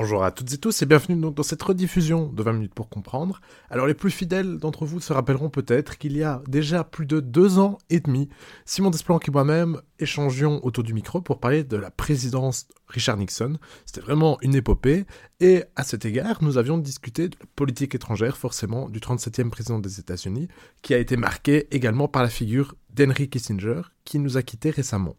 [0.00, 3.40] Bonjour à toutes et tous et bienvenue dans cette rediffusion de 20 minutes pour comprendre.
[3.68, 7.18] Alors les plus fidèles d'entre vous se rappelleront peut-être qu'il y a déjà plus de
[7.18, 8.28] deux ans et demi,
[8.64, 13.58] Simon Desplanques et moi-même échangions autour du micro pour parler de la présidence Richard Nixon.
[13.86, 15.04] C'était vraiment une épopée
[15.40, 19.80] et à cet égard nous avions discuté de la politique étrangère forcément du 37e président
[19.80, 20.46] des États-Unis
[20.80, 25.16] qui a été marqué également par la figure d'Henry Kissinger qui nous a quittés récemment.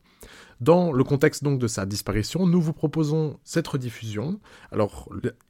[0.62, 4.40] Dans le contexte donc de sa disparition, nous vous proposons cette rediffusion.
[4.72, 5.10] Alors,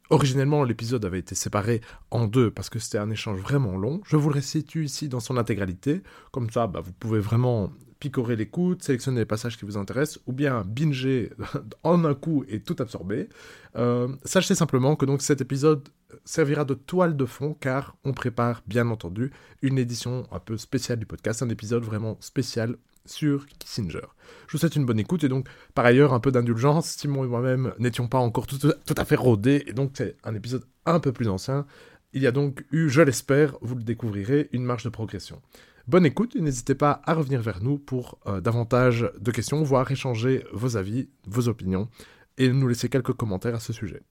[0.09, 4.01] originellement, l'épisode avait été séparé en deux parce que c'était un échange vraiment long.
[4.05, 6.03] Je vous le resitue ici dans son intégralité.
[6.31, 10.31] Comme ça, bah, vous pouvez vraiment picorer l'écoute, sélectionner les passages qui vous intéressent, ou
[10.31, 11.31] bien binger
[11.83, 13.29] en un coup et tout absorber.
[13.75, 15.89] Euh, sachez simplement que donc cet épisode
[16.23, 20.99] servira de toile de fond car on prépare bien entendu une édition un peu spéciale
[20.99, 22.77] du podcast, un épisode vraiment spécial
[23.09, 24.07] sur Kissinger.
[24.47, 26.87] Je vous souhaite une bonne écoute et donc par ailleurs un peu d'indulgence.
[26.89, 28.59] Simon et moi-même n'étions pas encore tout,
[28.97, 31.65] à fait rodés et donc c'est un épisode un peu plus ancien.
[32.13, 35.41] Il y a donc eu, je l'espère, vous le découvrirez, une marge de progression.
[35.87, 39.89] Bonne écoute et n'hésitez pas à revenir vers nous pour euh, davantage de questions, voire
[39.91, 41.89] échanger vos avis, vos opinions
[42.37, 44.01] et nous laisser quelques commentaires à ce sujet.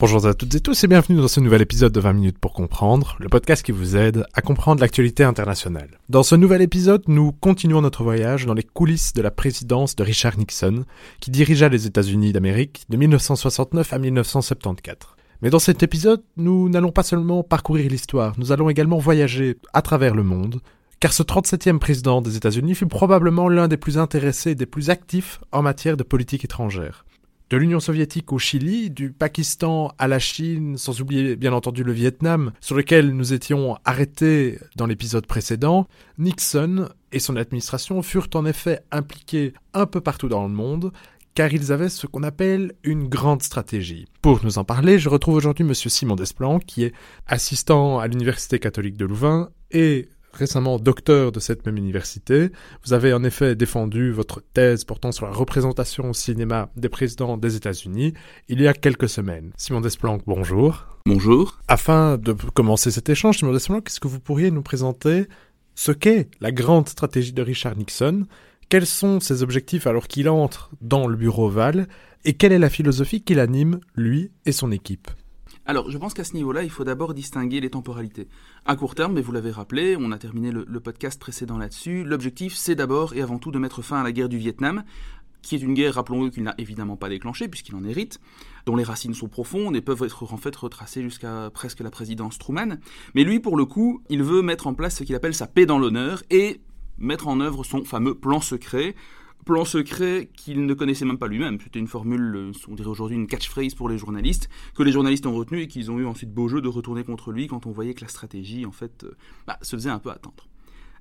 [0.00, 2.52] Bonjour à toutes et tous et bienvenue dans ce nouvel épisode de 20 minutes pour
[2.52, 5.98] comprendre, le podcast qui vous aide à comprendre l'actualité internationale.
[6.08, 10.04] Dans ce nouvel épisode, nous continuons notre voyage dans les coulisses de la présidence de
[10.04, 10.84] Richard Nixon,
[11.18, 15.16] qui dirigea les États-Unis d'Amérique de 1969 à 1974.
[15.42, 19.82] Mais dans cet épisode, nous n'allons pas seulement parcourir l'histoire, nous allons également voyager à
[19.82, 20.60] travers le monde,
[21.00, 24.90] car ce 37e président des États-Unis fut probablement l'un des plus intéressés et des plus
[24.90, 27.04] actifs en matière de politique étrangère.
[27.50, 31.92] De l'Union soviétique au Chili, du Pakistan à la Chine, sans oublier bien entendu le
[31.92, 35.88] Vietnam, sur lequel nous étions arrêtés dans l'épisode précédent,
[36.18, 40.92] Nixon et son administration furent en effet impliqués un peu partout dans le monde,
[41.32, 44.04] car ils avaient ce qu'on appelle une grande stratégie.
[44.20, 45.72] Pour nous en parler, je retrouve aujourd'hui M.
[45.72, 46.92] Simon Desplan, qui est
[47.26, 52.50] assistant à l'Université catholique de Louvain et récemment docteur de cette même université.
[52.84, 57.36] Vous avez en effet défendu votre thèse portant sur la représentation au cinéma des présidents
[57.36, 58.14] des États-Unis
[58.48, 59.52] il y a quelques semaines.
[59.56, 60.86] Simon Desplanques, bonjour.
[61.06, 61.58] Bonjour.
[61.68, 65.26] Afin de commencer cet échange, Simon Desplanques, est-ce que vous pourriez nous présenter
[65.74, 68.26] ce qu'est la grande stratégie de Richard Nixon?
[68.68, 71.88] Quels sont ses objectifs alors qu'il entre dans le bureau ovale?
[72.24, 75.08] Et quelle est la philosophie qui l'anime, lui et son équipe?
[75.68, 78.26] Alors, je pense qu'à ce niveau-là, il faut d'abord distinguer les temporalités.
[78.64, 82.54] À court terme, mais vous l'avez rappelé, on a terminé le, podcast précédent là-dessus, l'objectif,
[82.56, 84.82] c'est d'abord et avant tout de mettre fin à la guerre du Vietnam,
[85.42, 88.18] qui est une guerre, rappelons-le, qu'il n'a évidemment pas déclenchée, puisqu'il en hérite,
[88.64, 92.38] dont les racines sont profondes et peuvent être en fait retracées jusqu'à presque la présidence
[92.38, 92.78] Truman.
[93.14, 95.66] Mais lui, pour le coup, il veut mettre en place ce qu'il appelle sa paix
[95.66, 96.62] dans l'honneur et
[96.96, 98.94] mettre en œuvre son fameux plan secret,
[99.48, 101.58] plan secret qu'il ne connaissait même pas lui-même.
[101.58, 105.26] C'était une formule, euh, on dirait aujourd'hui une catchphrase pour les journalistes, que les journalistes
[105.26, 107.70] ont retenu et qu'ils ont eu ensuite beau jeu de retourner contre lui quand on
[107.70, 109.16] voyait que la stratégie, en fait, euh,
[109.46, 110.46] bah, se faisait un peu attendre.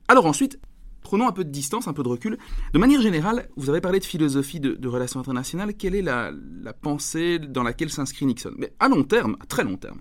[0.07, 0.61] Alors ensuite,
[1.01, 2.37] prenons un peu de distance, un peu de recul.
[2.71, 5.73] De manière générale, vous avez parlé de philosophie de, relations internationales.
[5.73, 6.31] Quelle est la,
[6.61, 8.53] la pensée dans laquelle s'inscrit Nixon?
[8.57, 9.99] Mais à long terme, à très long terme,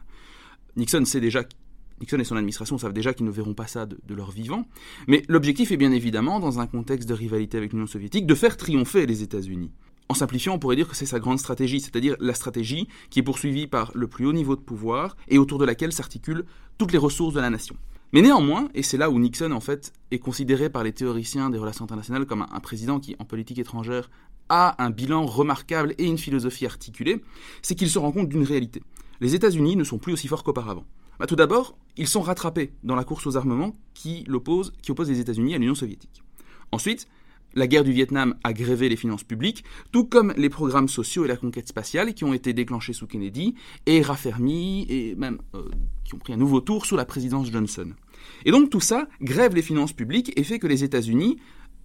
[0.76, 1.42] Nixon sait déjà
[2.00, 4.66] Nixon et son administration savent déjà qu'ils ne verront pas ça de, leur vivant.
[5.06, 8.56] Mais l'objectif est bien évidemment, dans un contexte de rivalité avec l'Union soviétique, de faire
[8.56, 9.70] triompher les États-Unis.
[10.08, 13.24] En simplifiant, on pourrait dire que c'est sa grande stratégie, c'est-à-dire la stratégie qui est
[13.24, 16.44] poursuivie par le plus haut niveau de pouvoir et autour de laquelle s'articulent
[16.78, 17.76] toutes les ressources de la nation.
[18.12, 21.58] Mais néanmoins, et c'est là où Nixon en fait est considéré par les théoriciens des
[21.58, 24.08] relations internationales comme un, un président qui, en politique étrangère,
[24.48, 27.22] a un bilan remarquable et une philosophie articulée,
[27.62, 28.82] c'est qu'il se rend compte d'une réalité.
[29.20, 30.84] Les États-Unis ne sont plus aussi forts qu'auparavant.
[31.18, 34.72] Bah, tout d'abord, ils sont rattrapés dans la course aux armements qui, oppose,
[35.08, 36.22] les États-Unis à l'Union soviétique.
[36.72, 37.08] Ensuite,
[37.54, 41.28] la guerre du Vietnam a grévé les finances publiques, tout comme les programmes sociaux et
[41.28, 43.54] la conquête spatiale qui ont été déclenchés sous Kennedy
[43.86, 45.62] et raffermis et même euh,
[46.04, 47.92] qui ont pris un nouveau tour sous la présidence Johnson.
[48.44, 51.38] Et donc tout ça grève les finances publiques et fait que les États-Unis,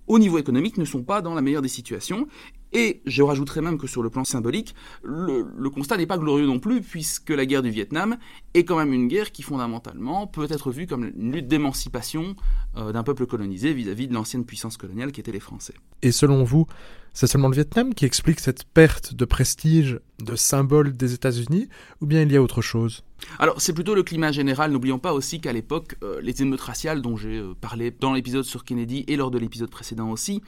[0.07, 2.27] au niveau économique, ne sont pas dans la meilleure des situations
[2.73, 6.59] Et je rajouterais même que sur le plan symbolique, le, constat n'est pas glorieux non
[6.59, 8.17] plus, puisque la guerre du Vietnam
[8.53, 12.35] est quand même une guerre qui fondamentalement peut être vue comme une lutte d'émancipation
[12.77, 15.73] euh, d'un peuple colonisé vis-à-vis de l'ancienne puissance coloniale qui étaient les Français.
[16.01, 16.67] Et selon vous,
[17.13, 21.67] c'est seulement le Vietnam qui explique cette perte de prestige, de symbole des États-Unis,
[21.99, 23.03] ou bien il y a autre chose?
[23.37, 24.71] Alors c'est plutôt le climat général.
[24.71, 28.45] N'oublions pas aussi qu'à l'époque, euh, les émeutes raciales dont j'ai euh, parlé dans l'épisode
[28.45, 30.41] sur Kennedy et lors de l'épisode précédent aussi,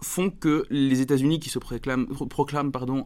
[0.00, 2.06] font que les États-Unis, qui se proclament,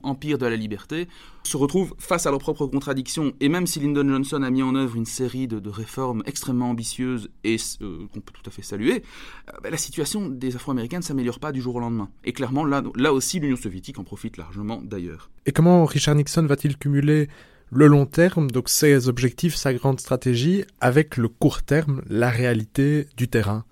[0.02, 1.08] empire de la liberté,
[1.42, 3.32] se retrouvent face à leurs propres contradictions.
[3.40, 7.30] Et même si Lyndon Johnson a mis en œuvre une série de, réformes extrêmement ambitieuses
[7.44, 9.02] et euh, qu'on peut tout à fait saluer,
[9.48, 12.10] euh, bah, la situation des Afro-Américains ne s'améliore pas du jour au lendemain.
[12.24, 15.30] Et clairement, là, là aussi, l'Union soviétique en profite largement d'ailleurs.
[15.46, 17.28] Et comment Richard Nixon va-t-il cumuler
[17.70, 23.06] le long terme, donc ses objectifs, sa grande stratégie, avec le court terme, la réalité
[23.16, 23.64] du terrain?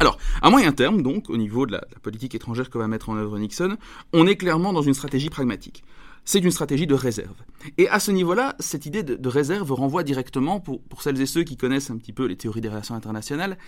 [0.00, 3.16] Alors, à moyen terme, donc, au niveau de la, politique étrangère que va mettre en
[3.16, 3.76] œuvre Nixon,
[4.14, 5.84] on est clairement dans une stratégie pragmatique.
[6.24, 7.34] C'est une stratégie de réserve.
[7.76, 11.58] Et à ce niveau-là, cette idée de, réserve renvoie directement, pour, celles et ceux qui
[11.58, 13.58] connaissent un petit peu les théories des relations internationales,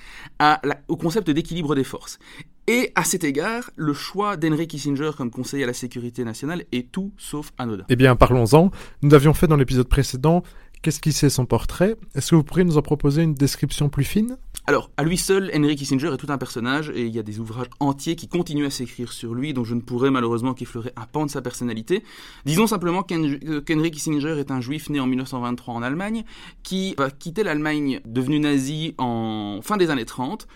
[0.88, 2.18] au concept d'équilibre des forces.
[2.66, 6.90] Et à cet égard, le choix d'Henry Kissinger comme conseiller à la sécurité nationale est
[6.90, 7.84] tout sauf anodin.
[7.88, 8.70] Eh bien, parlons-en.
[9.02, 10.42] Nous avions fait dans l'épisode précédent
[10.82, 11.94] Qu'est-ce qui c'est son portrait?
[12.16, 14.36] Est-ce que vous pourriez nous en proposer une description plus fine?
[14.66, 17.38] Alors, à lui seul, Henry Kissinger est tout un personnage et il y a des
[17.38, 21.06] ouvrages entiers qui continuent à s'écrire sur lui, dont je ne pourrais malheureusement qu'effleurer un
[21.06, 22.02] pan de sa personnalité.
[22.46, 26.24] Disons simplement qu'Henry Kissinger est un juif né en 1923 en Allemagne,
[26.64, 30.48] qui va quitter l'Allemagne devenue nazie en fin des années 30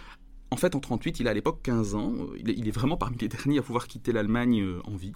[0.56, 2.14] en fait, en 38, il a à l'époque 15 ans.
[2.38, 5.12] Il est, vraiment parmi les derniers à pouvoir quitter l'Allemagne euh, en vie.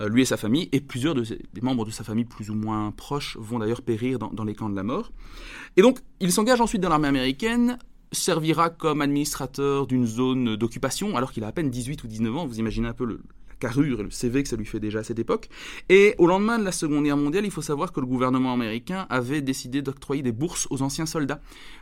[0.00, 2.90] Euh, lui et sa famille, et plusieurs des membres de sa famille plus ou moins
[2.90, 5.12] proches vont d'ailleurs périr dans, les camps de la mort.
[5.76, 7.76] Et donc, il s'engage ensuite dans l'armée américaine
[8.10, 12.46] servira comme administrateur d'une zone d'occupation alors qu'il a à peine 18 ou 19 ans.
[12.46, 13.20] Vous imaginez un peu le,
[13.60, 15.48] carrure et le CV que ça lui fait déjà à cette époque.
[15.88, 19.06] Et au lendemain de la Seconde Guerre mondiale, il faut savoir que le gouvernement américain
[19.10, 21.40] avait décidé d'octroyer des bourses aux anciens soldats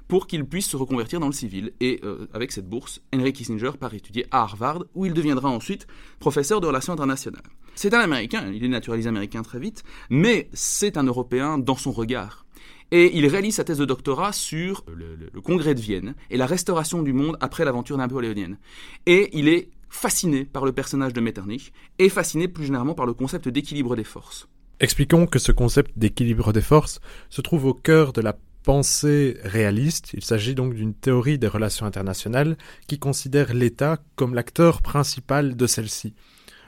[0.09, 1.73] pour qu'ils puissent se reconvertir dans le civil.
[1.81, 5.87] Et euh, avec cette bourse, Henry Kissinger part étudier à Harvard où il deviendra ensuite
[6.19, 7.43] professeur de relations internationales.
[7.75, 11.93] C'est un Américain, il est naturalisé américain très vite, mais c'est un Européen dans son
[11.93, 12.45] regard.
[12.91, 17.03] Et il réalise sa thèse de doctorat sur le, congrès de Vienne et la restauration
[17.03, 18.59] du monde après l'aventure napoléonienne.
[19.07, 23.15] Et il est fasciné par le personnage de Metternich et fasciné plus généralement par le
[23.15, 24.49] concept d'équilibre des forces.
[24.81, 27.01] Expliquons que ce concept d'équilibre des forces
[27.31, 30.11] se trouve au cœur de la pensée réaliste.
[30.15, 32.57] Il s'agit donc d'une théorie des relations internationales
[32.87, 36.15] qui considère l'État comme l'acteur principal de celle-ci.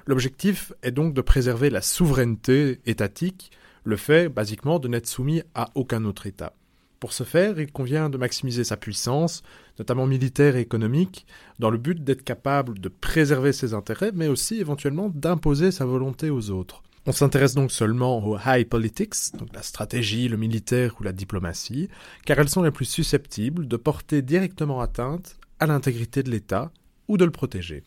[0.07, 3.53] L'objectif est donc de préserver la souveraineté étatique
[3.85, 6.55] le fait, basiquement, de n'être soumis à aucun autre État.
[7.01, 9.43] Pour ce faire, il convient de maximiser sa puissance,
[9.79, 11.27] notamment militaire et économique,
[11.59, 16.29] dans le but d'être capable de préserver ses intérêts, mais aussi éventuellement d'imposer sa volonté
[16.29, 16.83] aux autres.
[17.07, 21.89] On s'intéresse donc seulement aux high politics, donc la stratégie, le militaire ou la diplomatie,
[22.27, 26.71] car elles sont les plus susceptibles de porter directement atteinte à l'intégrité de l'État
[27.09, 27.83] ou de le protéger.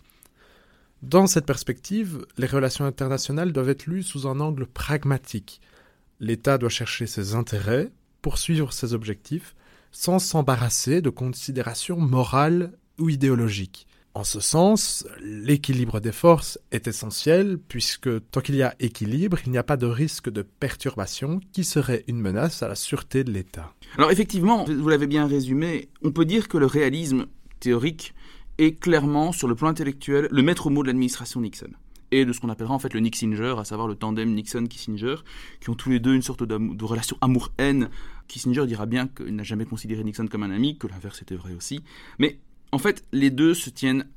[1.04, 5.62] Dans cette perspective, les relations internationales doivent être lues sous un angle pragmatique,
[6.24, 7.92] L'État doit chercher ses intérêts,
[8.24, 9.56] poursuivre ses objectifs,
[9.92, 13.86] sans s'embarrasser de considérations morales ou idéologiques.
[14.16, 19.52] En ce sens, l'équilibre des forces est essentiel puisque tant qu'il y a équilibre, il
[19.52, 23.32] n'y a pas de risque de perturbation qui serait une menace à la sûreté de
[23.32, 23.74] l'État.
[23.98, 27.26] Alors effectivement, vous l'avez bien résumé, on peut dire que le réalisme
[27.60, 28.14] théorique
[28.60, 31.72] est clairement, sur le plan intellectuel, le maître mot de l'administration Nixon
[32.14, 35.16] et de ce qu'on appellera en fait le Nixinger, à savoir le tandem Nixon-Kissinger,
[35.60, 37.90] qui ont tous les deux une sorte de relation amour-haine.
[38.28, 41.54] Kissinger dira bien qu'il n'a jamais considéré Nixon comme un ami, que l'inverse était vrai
[41.54, 41.84] aussi.
[42.20, 42.40] Mais
[42.72, 44.08] en fait, les deux se tiennent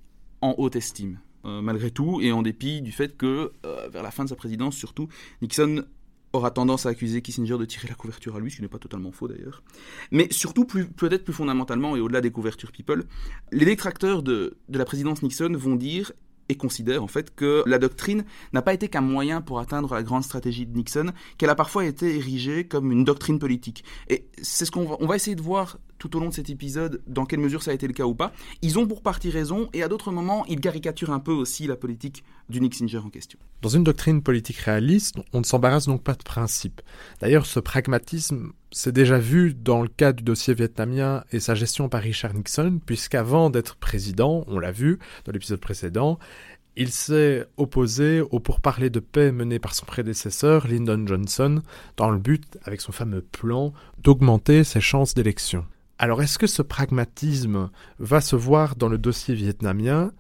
[0.41, 4.11] en haute estime, euh, malgré tout, et en dépit du fait que, euh, vers la
[4.11, 5.09] fin de sa présidence surtout,
[5.43, 5.85] Nixon
[6.33, 8.79] aura tendance à accuser Kissinger de tirer la couverture à lui, ce qui n'est pas
[8.79, 9.63] totalement faux d'ailleurs.
[10.11, 13.05] Mais surtout, peut-être plus fondamentalement et au-delà des couvertures people,
[13.53, 16.13] les détracteurs de, de la présidence Nixon vont dire
[16.49, 20.03] et considère en fait que la doctrine n'a pas été qu'un moyen pour atteindre la
[20.03, 23.85] grande stratégie de Nixon, qu'elle a parfois été érigée comme une doctrine politique.
[24.09, 27.25] Et c'est ce qu'on va, essayer de voir tout au long de cet épisode dans
[27.25, 28.33] quelle mesure ça a été le cas ou pas.
[28.63, 31.77] Ils ont pour partie raison et à d'autres moments ils caricaturent un peu aussi la
[31.77, 33.39] politique du Nixinger en question.
[33.63, 36.81] Dans une doctrine politique réaliste, on ne s'embarrasse donc pas de principe.
[37.21, 41.89] D'ailleurs, ce pragmatisme s'est déjà vu dans le cas du dossier vietnamien et sa gestion
[41.89, 46.19] par Richard Nixon, puisqu'avant d'être président, on l'a vu dans l'épisode précédent,
[46.77, 51.63] il s'est opposé au pourparlers de paix mené par son prédécesseur, Lyndon Johnson,
[51.97, 53.73] dans le but, avec son fameux plan,
[54.03, 55.65] d'augmenter ses chances d'élection.
[55.99, 60.13] Alors est-ce que ce pragmatisme va se voir dans le dossier vietnamien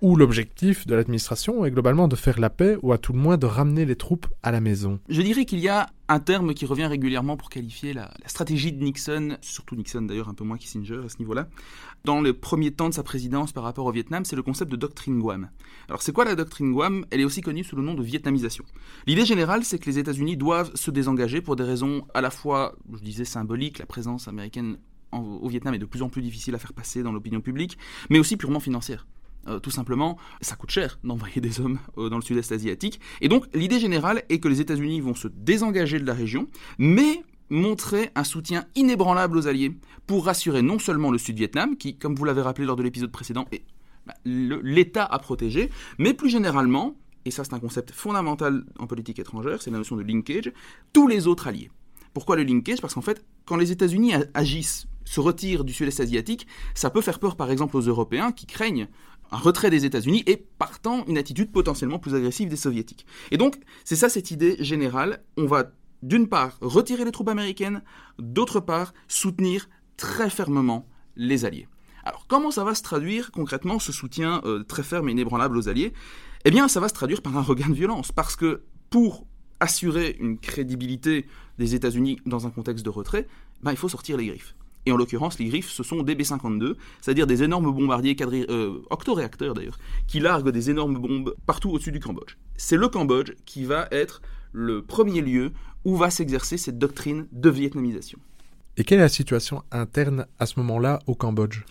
[0.00, 3.36] où l'objectif de l'administration est globalement de faire la paix ou à tout le moins
[3.36, 5.00] de ramener les troupes à la maison?
[5.08, 8.80] Je dirais qu'il y a un terme qui revient régulièrement pour qualifier la, stratégie de
[8.80, 11.48] Nixon, surtout Nixon d'ailleurs un peu moins Kissinger à ce niveau-là,
[12.04, 14.76] dans les premiers temps de sa présidence par rapport au Vietnam, c'est le concept de
[14.76, 15.50] doctrine Guam.
[15.88, 17.04] Alors c'est quoi la doctrine Guam?
[17.10, 18.64] Elle est aussi connue sous le nom de vietnamisation.
[19.08, 22.76] L'idée générale, c'est que les États-Unis doivent se désengager pour des raisons à la fois,
[22.92, 24.78] je disais, symboliques, la présence américaine
[25.12, 27.78] au Vietnam est de plus en plus difficile à faire passer dans l'opinion publique,
[28.10, 29.06] mais aussi purement financière.
[29.46, 33.00] Euh, tout simplement, ça coûte cher d'envoyer des hommes euh, dans le sud-est asiatique.
[33.20, 36.46] Et donc, l'idée générale est que les États-Unis vont se désengager de la région,
[36.76, 39.72] mais montrer un soutien inébranlable aux Alliés
[40.06, 43.46] pour rassurer non seulement le Sud-Vietnam, qui, comme vous l'avez rappelé lors de l'épisode précédent,
[43.52, 43.64] est
[44.06, 49.18] bah, l'État à protéger, mais plus généralement, et ça c'est un concept fondamental en politique
[49.18, 50.52] étrangère, c'est la notion de linkage,
[50.92, 51.70] tous les autres alliés.
[52.12, 52.80] Pourquoi le linkage?
[52.80, 57.18] Parce qu'en fait, quand les États-Unis agissent, se retirent du sud-est asiatique, ça peut faire
[57.18, 58.88] peur par exemple aux Européens qui craignent
[59.30, 63.06] un retrait des États-Unis et partant une attitude potentiellement plus agressive des Soviétiques.
[63.30, 65.22] Et donc, c'est ça cette idée générale.
[65.36, 65.72] On va
[66.02, 67.82] d'une part retirer les troupes américaines,
[68.18, 70.86] d'autre part soutenir très fermement
[71.16, 71.68] les Alliés.
[72.04, 75.68] Alors, comment ça va se traduire concrètement ce soutien euh, très ferme et inébranlable aux
[75.68, 75.92] Alliés?
[76.44, 79.26] Eh bien, ça va se traduire par un regain de violence, parce que pour
[79.60, 81.26] assurer une crédibilité
[81.58, 83.26] des États-Unis dans un contexte de retrait,
[83.62, 84.54] ben, il faut sortir les griffes.
[84.88, 89.52] Et en l'occurrence, les griffes, ce sont des B-52, c'est-à-dire des énormes bombardiers euh, octoréacteurs
[89.52, 92.38] d'ailleurs, qui larguent des énormes bombes partout au-dessus du Cambodge.
[92.56, 95.52] C'est le Cambodge qui va être le premier lieu
[95.84, 98.18] où va s'exercer cette doctrine de vietnamisation.
[98.78, 101.64] Et quelle est la situation interne à ce moment-là au Cambodge?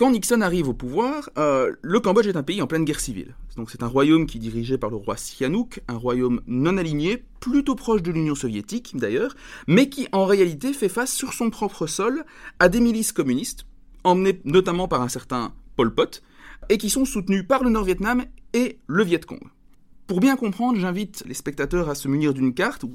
[0.00, 3.34] Quand Nixon arrive au pouvoir, euh, le Cambodge est un pays en pleine guerre civile.
[3.58, 7.22] Donc c'est un royaume qui est dirigé par le roi Sihanouk, un royaume non aligné,
[7.38, 11.86] plutôt proche de l'Union soviétique d'ailleurs, mais qui en réalité fait face sur son propre
[11.86, 12.24] sol
[12.58, 13.66] à des milices communistes,
[14.02, 16.22] emmenées notamment par un certain Pol Pot,
[16.70, 19.42] et qui sont soutenues par le Nord-Vietnam et le Viet Cong.
[20.06, 22.86] Pour bien comprendre, j'invite les spectateurs à se munir d'une carte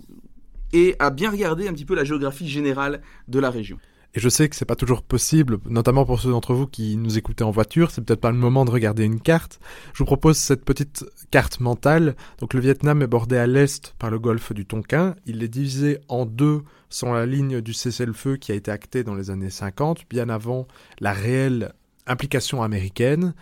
[0.74, 3.78] et à bien regarder un petit peu la géographie générale de la région.
[4.16, 7.18] Et je sais que c'est pas toujours possible, notamment pour ceux d'entre vous qui nous
[7.18, 9.60] écoutez en voiture, c'est peut-être pas le moment de regarder une carte.
[9.94, 12.16] Je vous propose cette petite carte mentale.
[12.40, 15.16] Donc le Vietnam est bordé à l'est par le golfe du Tonkin.
[15.26, 19.16] Il est divisé en deux sans la ligne du cessez-le-feu qui a été actée dans
[19.16, 20.66] les années 50, bien avant
[21.02, 21.74] la réelle
[22.08, 23.34] implication américaine.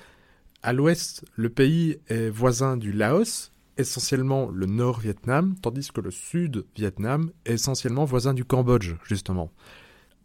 [0.63, 7.29] À l'ouest, le pays est voisin du Laos, essentiellement le nord-Vietnam, tandis que le sud-Vietnam
[7.45, 9.51] est essentiellement voisin du Cambodge, justement.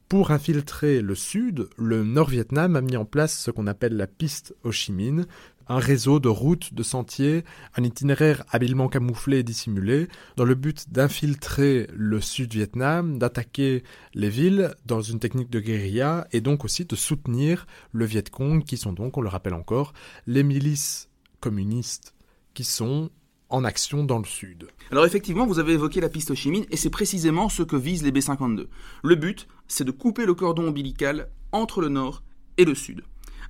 [0.08, 4.54] Pour infiltrer le sud, le Nord-Vietnam a mis en place ce qu'on appelle la piste
[4.64, 5.26] Ho Chi Minh,
[5.68, 7.44] un réseau de routes, de sentiers,
[7.76, 13.82] un itinéraire habilement camouflé et dissimulé, dans le but d'infiltrer le Sud-Vietnam, d'attaquer
[14.14, 18.64] les villes dans une technique de guérilla, et donc aussi de soutenir le Viet Cong,
[18.64, 19.92] qui sont donc, on le rappelle encore,
[20.26, 21.10] les milices
[21.40, 22.14] communistes
[22.54, 23.10] qui sont
[23.50, 24.68] en action dans le sud.
[24.90, 27.76] Alors effectivement, vous avez évoqué la piste Ho Chi Minh, et c'est précisément ce que
[27.76, 28.68] visent les B-52.
[29.02, 32.22] Le but, c'est de couper le cordon ombilical entre le nord
[32.56, 33.02] et le sud.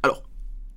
[0.02, 0.22] Alors,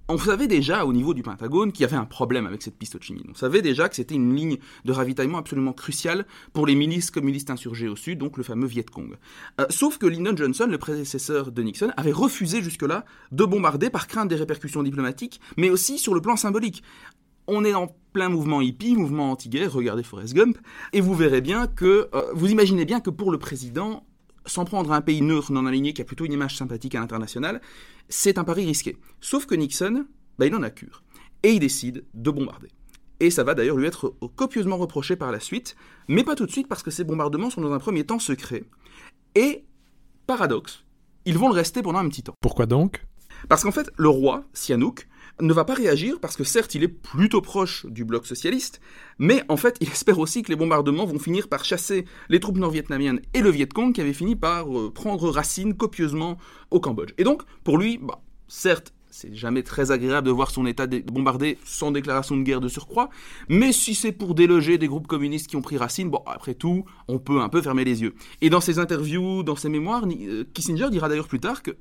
[0.08, 2.96] on savait déjà au niveau du Pentagone qu'il y avait un problème avec cette piste
[2.96, 3.28] Ho Chi Minh.
[3.30, 7.50] On savait déjà que c'était une ligne de ravitaillement absolument cruciale pour les milices communistes
[7.50, 9.16] insurgées au sud, donc le fameux Viet Cong.
[9.62, 14.08] Euh, sauf que Lyndon Johnson, le prédécesseur de Nixon, avait refusé jusque-là de bombarder par
[14.08, 16.84] crainte des répercussions diplomatiques, mais aussi sur le plan symbolique
[17.48, 20.58] on est en plein mouvement hippie, mouvement anti-guerre, regardez Forrest Gump,
[20.94, 24.06] et vous verrez bien que, euh, vous imaginez bien que pour le président,
[24.46, 27.00] s'en prendre à un pays neutre, non aligné, qui a plutôt une image sympathique à
[27.00, 27.62] l'international,
[28.10, 28.98] c'est un pari risqué.
[29.20, 30.06] Sauf que Nixon,
[30.38, 31.04] bah, il en a cure.
[31.44, 32.70] Et il décide de bombarder.
[33.20, 35.76] Et ça va d'ailleurs lui être copieusement reproché par la suite,
[36.08, 38.64] mais pas tout de suite parce que ces bombardements sont dans un premier temps secrets.
[39.36, 39.66] Et,
[40.26, 40.84] paradoxe,
[41.26, 42.34] ils vont le rester pendant un petit temps.
[42.42, 43.06] Pourquoi donc?
[43.48, 45.08] Parce qu'en fait, le roi, Sihanouk,
[45.42, 48.82] ne va pas réagir parce que certes il est plutôt proche du bloc socialiste,
[49.20, 52.58] mais en fait il espère aussi que les bombardements vont finir par chasser les troupes
[52.58, 56.38] nord-vietnamiennes et le Viet Cong qui avaient fini par euh, prendre racine copieusement
[56.70, 57.14] au Cambodge.
[57.18, 61.58] Et donc pour lui, bah, certes c'est jamais très agréable de voir son État bombardé
[61.66, 63.10] sans déclaration de guerre de surcroît,
[63.50, 66.86] mais si c'est pour déloger des groupes communistes qui ont pris racine, bon, après tout,
[67.08, 68.16] on peut un peu fermer les yeux.
[68.40, 71.72] Et dans ses interviews, dans ses mémoires, euh, Kissinger dira d'ailleurs plus tard que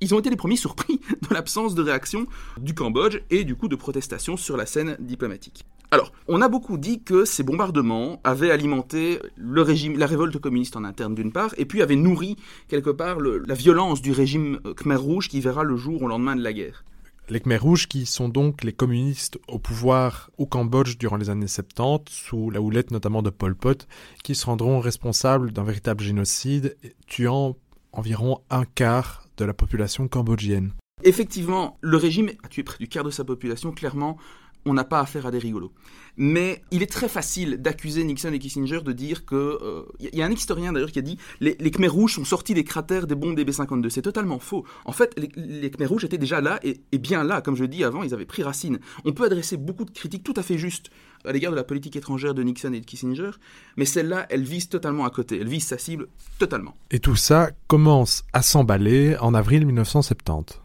[0.00, 2.26] ils ont été les premiers surpris de l'absence de réaction
[2.58, 5.64] du Cambodge et du coup de protestation sur la scène diplomatique.
[5.92, 10.76] Alors, on a beaucoup dit que ces bombardements avaient alimenté le régime, la révolte communiste
[10.76, 12.36] en interne d'une part, et puis avaient nourri
[12.68, 16.44] quelque part la violence du régime Khmer Rouge qui verra le jour au lendemain de
[16.44, 16.84] la guerre.
[17.28, 21.48] Les Khmer Rouges qui sont donc les communistes au pouvoir au Cambodge durant les années
[21.48, 23.88] 70, sous la houlette notamment de Pol Pot,
[24.22, 26.76] qui se rendront responsables d'un véritable génocide,
[27.08, 27.56] tuant
[27.92, 30.72] environ un quart de la population cambodgienne.
[31.02, 34.18] Effectivement, le régime a tué près du quart de sa population, clairement,
[34.66, 35.72] on n'a pas affaire à des rigolos.
[36.18, 39.58] Mais il est très facile d'accuser Nixon et Kissinger de dire que...
[39.98, 42.24] Il euh, y a un historien d'ailleurs qui a dit les, les Khmers rouges sont
[42.26, 43.88] sortis des cratères des bombes des B-52.
[43.88, 44.66] C'est totalement faux.
[44.84, 47.40] En fait, les, Khmers rouges étaient déjà là et, et, bien là.
[47.40, 48.78] Comme je dis avant, ils avaient pris racine.
[49.06, 50.90] On peut adresser beaucoup de critiques tout à fait justes
[51.24, 53.30] à l'égard de la politique étrangère de Nixon et de Kissinger,
[53.76, 55.38] mais celle-là, elle vise totalement à côté.
[55.40, 56.08] Elle vise sa cible
[56.38, 56.74] totalement.
[56.90, 60.60] Et tout ça commence à s'emballer en avril 1970.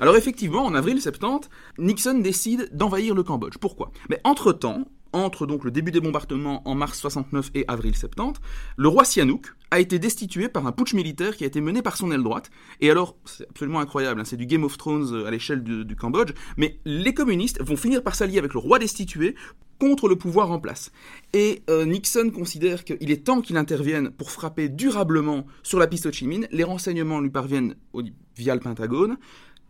[0.00, 3.58] Alors effectivement, en avril 70, Nixon décide d'envahir le Cambodge.
[3.58, 3.92] Pourquoi?
[4.08, 8.40] Mais entre-temps, entre donc le début des bombardements en mars 69 et avril 70,
[8.76, 11.96] le roi Sihanouk a été destitué par un putsch militaire qui a été mené par
[11.96, 12.50] son aile droite.
[12.80, 15.84] Et alors, c'est absolument incroyable, hein, c'est du Game of Thrones euh, à l'échelle du,
[15.84, 19.34] du, Cambodge, mais les communistes vont finir par s'allier avec le roi destitué
[19.80, 20.92] contre le pouvoir en place.
[21.32, 26.06] Et euh, Nixon considère qu'il est temps qu'il intervienne pour frapper durablement sur la piste
[26.06, 26.46] Ho Chi Minh.
[26.52, 28.02] Les renseignements lui parviennent au,
[28.36, 29.16] via le Pentagone.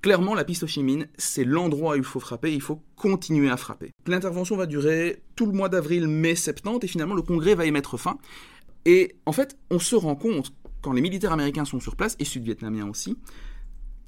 [0.02, 3.50] Clairement, la piste Ho Chi Minh, c'est l'endroit où il faut frapper, il faut continuer
[3.50, 3.92] à frapper.
[4.06, 7.70] L'intervention va durer tout le mois d'avril, mai, 70, et finalement le Congrès va y
[7.70, 8.18] mettre fin.
[8.86, 12.24] Et en fait, on se rend compte, quand les militaires américains sont sur place, et
[12.24, 13.16] sud-vietnamiens aussi,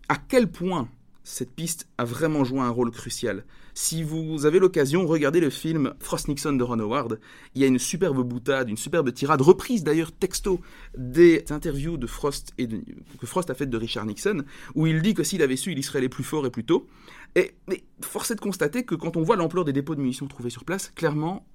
[0.08, 0.88] à quel point
[1.24, 3.44] cette piste a vraiment joué un rôle crucial.
[3.74, 7.20] Si vous avez l'occasion, regardez le film Frost Nixon de Ron Howard.
[7.54, 10.60] Il y a une superbe boutade, une superbe tirade, reprise d'ailleurs texto
[10.96, 12.82] des interviews de Frost et de,
[13.18, 15.78] que Frost a faites de Richard Nixon, où il dit que s'il avait su, il
[15.78, 16.86] y serait allé plus fort et plus tôt.
[17.34, 20.26] Et, mais force est de constater que quand on voit l'ampleur des dépôts de munitions
[20.26, 21.46] trouvés sur place, clairement,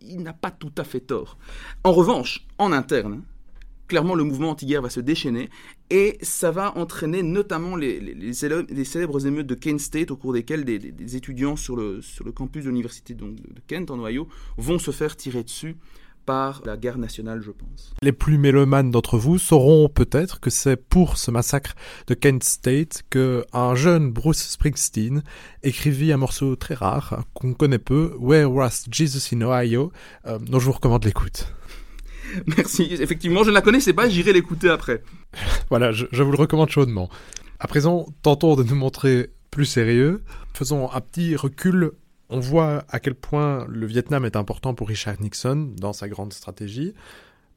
[0.00, 1.36] il n'a pas tout à fait tort.
[1.82, 3.22] En revanche, en interne,
[3.88, 5.50] clairement le mouvement anti-guerre va se déchaîner
[5.90, 11.16] et ça va entraîner notamment les, célèbres, émeutes de Kent State au cours desquelles des,
[11.16, 13.34] étudiants sur le, sur le campus de l'université de
[13.66, 15.76] Kent en Ohio vont se faire tirer dessus
[16.24, 17.92] par la guerre nationale, je pense.
[18.02, 21.74] Les plus mélomanes d'entre vous sauront peut-être que c'est pour ce massacre
[22.06, 25.22] de Kent State que un jeune Bruce Springsteen
[25.62, 29.92] écrivit un morceau très rare qu'on connaît peu, Where Was Jesus in Ohio,
[30.26, 31.52] euh, dont je vous recommande l'écoute.
[32.56, 32.88] Merci.
[33.00, 35.02] Effectivement, je ne la connaissais pas, j'irai l'écouter après.
[35.70, 37.08] voilà, je, je, vous le recommande chaudement.
[37.58, 40.22] À présent, tentons de nous montrer plus sérieux.
[40.52, 41.92] Faisons un petit recul.
[42.28, 46.32] On voit à quel point le Vietnam est important pour Richard Nixon dans sa grande
[46.32, 46.94] stratégie.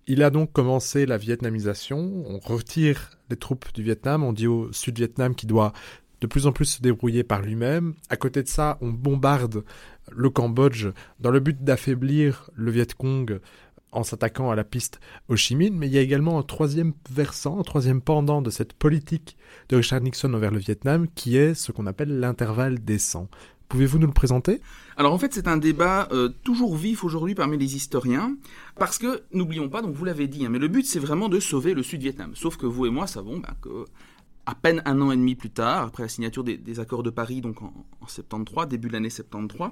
[0.06, 2.24] Il a donc commencé la vietnamisation.
[2.28, 4.24] On retire les troupes du Vietnam.
[4.24, 5.74] On dit au Sud-Vietnam qu'il doit
[6.22, 7.94] de plus en plus se débrouiller par lui-même.
[8.10, 9.64] À côté de ça, on bombarde
[10.12, 10.88] le Cambodge
[11.20, 13.40] dans le but d'affaiblir le Viet Cong
[13.92, 16.94] en s'attaquant à la piste Ho Chi Minh, mais il y a également un troisième
[17.10, 19.38] versant, un troisième pendant de cette politique
[19.70, 23.30] de Richard Nixon envers le Vietnam, qui est ce qu'on appelle l'intervalle décent.
[23.70, 24.62] Pouvez-vous nous le présenter?
[24.96, 28.36] Alors en fait c'est un débat euh, toujours vif aujourd'hui parmi les historiens,
[28.76, 31.40] parce que n'oublions pas, donc vous l'avez dit, hein, mais le but c'est vraiment de
[31.40, 32.32] sauver le Sud-Vietnam.
[32.36, 33.86] Sauf que vous et moi savons bah, que
[34.46, 37.10] à peine un an et demi plus tard, après la signature des, des accords de
[37.10, 39.72] Paris, donc en, en 73, début de l'année 73,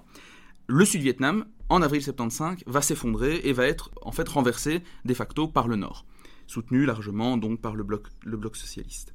[0.67, 5.47] le Sud-Vietnam, en avril 75, va s'effondrer et va être en fait renversé de facto
[5.47, 6.05] par le Nord,
[6.47, 8.07] soutenu largement donc par le bloc,
[8.55, 9.13] socialiste.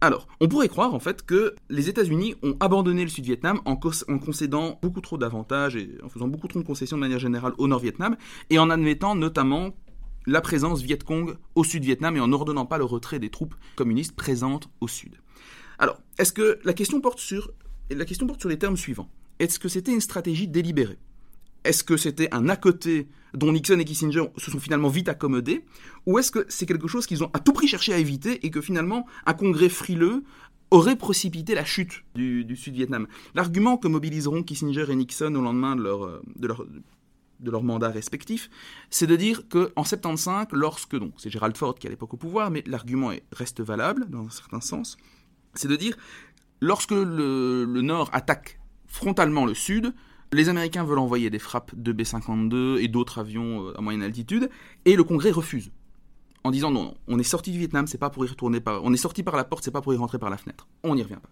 [0.00, 4.18] Alors, on pourrait croire en fait que les États-Unis ont abandonné le Sud-Vietnam en, en,
[4.18, 7.66] concédant beaucoup trop d'avantages et en faisant beaucoup trop de concessions de manière générale au
[7.66, 8.16] Nord-Vietnam
[8.50, 9.74] et en admettant notamment
[10.26, 14.14] la présence Viet Cong au Sud-Vietnam et en n'ordonnant pas le retrait des troupes communistes
[14.16, 15.16] présentes au Sud.
[15.78, 17.52] Alors, est-ce que la question porte sur
[17.90, 19.08] les termes suivants?
[19.38, 20.98] Est-ce que c'était une stratégie délibérée?
[21.64, 25.64] Est-ce que c'était un à côté dont Nixon et Kissinger se sont finalement vite accommodés?
[26.06, 28.50] Ou est-ce que c'est quelque chose qu'ils ont à tout prix cherché à éviter et
[28.50, 30.22] que finalement un congrès frileux
[30.70, 33.08] aurait précipité la chute du, Sud-Vietnam?
[33.34, 36.46] L'argument que mobiliseront Kissinger et Nixon au lendemain de leur, de
[37.50, 37.62] leur,
[38.90, 42.16] c'est de dire qu'en 75, lorsque, donc c'est Gerald Ford qui est à l'époque au
[42.16, 44.96] pouvoir, mais l'argument reste valable dans un certain sens,
[45.54, 45.96] c'est de dire
[46.60, 49.94] lorsque le Nord attaque frontalement le sud.
[50.32, 54.50] Les Américains veulent envoyer des frappes de B-52 et d'autres avions à moyenne altitude,
[54.84, 55.70] et le Congrès refuse.
[56.42, 58.84] En disant non, on est sorti du Vietnam, c'est pas pour y retourner par.
[58.84, 60.68] On est sorti par la porte, c'est pas pour y rentrer par la fenêtre.
[60.82, 61.30] On n'y revient pas.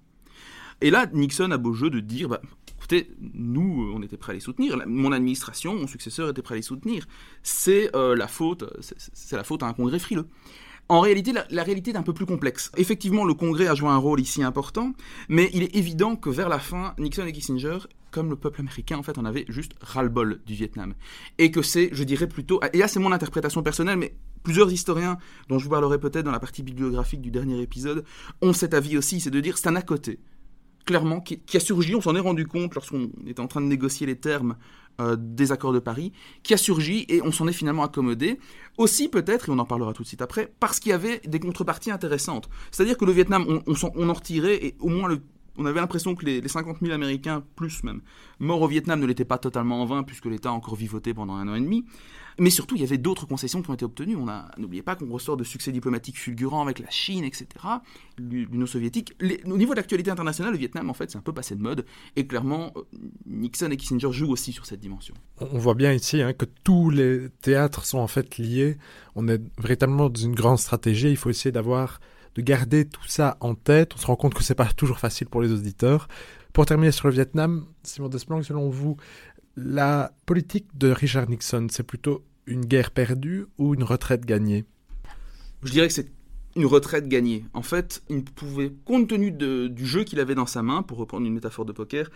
[0.80, 2.40] Et là, Nixon a beau jeu de dire bah,
[2.76, 4.76] écoutez, nous, on était prêts à les soutenir.
[4.86, 7.06] Mon administration, mon successeur était prêt à les soutenir.
[7.42, 10.26] C'est euh, la faute, c'est la faute à un Congrès frileux.
[10.88, 12.70] En réalité, la, réalité est un peu plus complexe.
[12.76, 14.92] Effectivement, le Congrès a joué un rôle ici important,
[15.28, 17.78] mais il est évident que vers la fin, Nixon et Kissinger,
[18.10, 20.94] comme le peuple américain, en fait, en avait juste ras-le-bol du Vietnam.
[21.38, 25.18] Et que c'est, je dirais plutôt, et là c'est mon interprétation personnelle, mais plusieurs historiens,
[25.48, 28.04] dont je vous parlerai peut-être dans la partie bibliographique du dernier épisode,
[28.42, 30.20] ont cet avis aussi, c'est de dire c'est un à côté.
[30.84, 34.06] Clairement, qui, a surgi, on s'en est rendu compte lorsqu'on était en train de négocier
[34.06, 34.56] les termes
[35.00, 38.38] euh, des accords de Paris, qui a surgi et on s'en est finalement accommodé.
[38.76, 41.40] Aussi peut-être, et on en parlera tout de suite après, parce qu'il y avait des
[41.40, 42.48] contreparties intéressantes.
[42.70, 45.20] C'est-à-dire que le Vietnam, on, on, en retirait et au moins le,
[45.56, 48.00] on avait l'impression que les, les, 50 000 Américains, plus même,
[48.38, 51.34] morts au Vietnam ne l'étaient pas totalement en vain, puisque l'État a encore vivoté pendant
[51.34, 51.84] un an et demi.
[52.38, 54.16] Mais surtout, il y avait d'autres concessions qui ont été obtenues.
[54.16, 54.26] On
[54.58, 57.46] n'oubliez pas qu'on ressort de succès diplomatiques fulgurants avec la Chine, etc.,
[58.18, 59.14] l'Union soviétique.
[59.46, 61.84] au niveau de l'actualité internationale, le Vietnam, en fait, c'est un peu passé de mode.
[62.16, 62.82] Et clairement, euh,
[63.26, 65.14] Nixon et Kissinger jouent aussi sur cette dimension.
[65.40, 68.78] On voit bien ici hein, que tous les théâtres sont en fait liés.
[69.14, 71.10] On est véritablement dans une grande stratégie.
[71.10, 72.00] Il faut essayer d'avoir
[72.34, 73.92] de garder tout ça en tête.
[73.94, 76.08] On se rend compte que c'est pas toujours facile pour les auditeurs.
[76.52, 78.96] Pour terminer sur le Vietnam, Simon Desplanques, selon vous,
[79.56, 84.64] la politique de Richard Nixon, c'est plutôt une guerre perdue ou une retraite gagnée?
[85.62, 86.10] Je dirais que c'est
[86.56, 87.44] une retraite gagnée.
[87.54, 91.26] En fait, il pouvait, compte tenu du jeu qu'il avait dans sa main, pour reprendre
[91.26, 92.10] une métaphore de poker,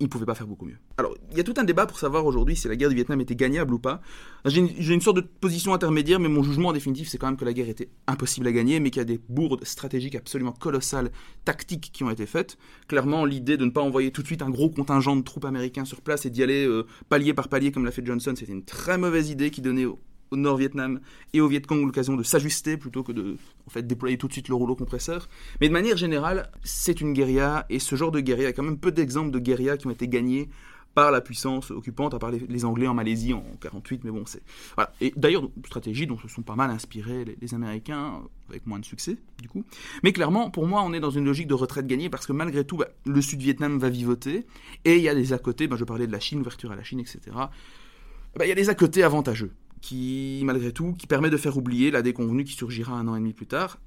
[0.00, 0.78] il ne pouvait pas faire beaucoup mieux.
[0.96, 3.20] Alors, il y a tout un débat pour savoir aujourd'hui si la guerre du Vietnam
[3.20, 4.00] était gagnable ou pas.
[4.46, 7.44] J'ai une, sorte de position intermédiaire, mais mon jugement en définitive, c'est quand même que
[7.44, 11.10] la guerre était impossible à gagner, mais qu'il y a des bourdes stratégiques absolument colossales,
[11.44, 12.56] tactiques qui ont été faites.
[12.88, 15.84] Clairement, l'idée de ne pas envoyer tout de suite un gros contingent de troupes américains
[15.84, 18.64] sur place et d'y aller euh, palier par palier comme l'a fait Johnson, c'était une
[18.64, 19.86] très mauvaise idée qui donnait
[20.30, 21.00] au Nord-Vietnam
[21.32, 24.48] et au Vietcong l'occasion de s'ajuster plutôt que de en fait, déployer tout de suite
[24.48, 25.28] le rouleau compresseur.
[25.60, 28.52] Mais de manière générale, c'est une guérilla et ce genre de guérilla, il y a
[28.52, 30.48] quand même peu d'exemples de guérillas qui ont été gagnés
[30.94, 34.42] par la puissance occupante, à part les, Anglais en Malaisie en 48, mais bon, c'est...
[34.74, 34.92] Voilà.
[35.00, 39.16] Et d'ailleurs, stratégie dont se sont pas mal inspirés les, Américains, avec moins de succès,
[39.40, 39.64] du coup.
[40.02, 42.64] Mais clairement, pour moi, on est dans une logique de retraite gagnée, parce que malgré
[42.64, 44.46] tout, bah, le Sud-Vietnam va vivoter,
[44.84, 46.76] et il y a des à côté, bah, je parlais de la Chine, ouverture à
[46.76, 51.06] la Chine, etc., bah, il y a des à côté avantageux qui, malgré tout, qui
[51.06, 53.78] permet de faire oublier la déconvenue qui surgira un an et demi plus tard.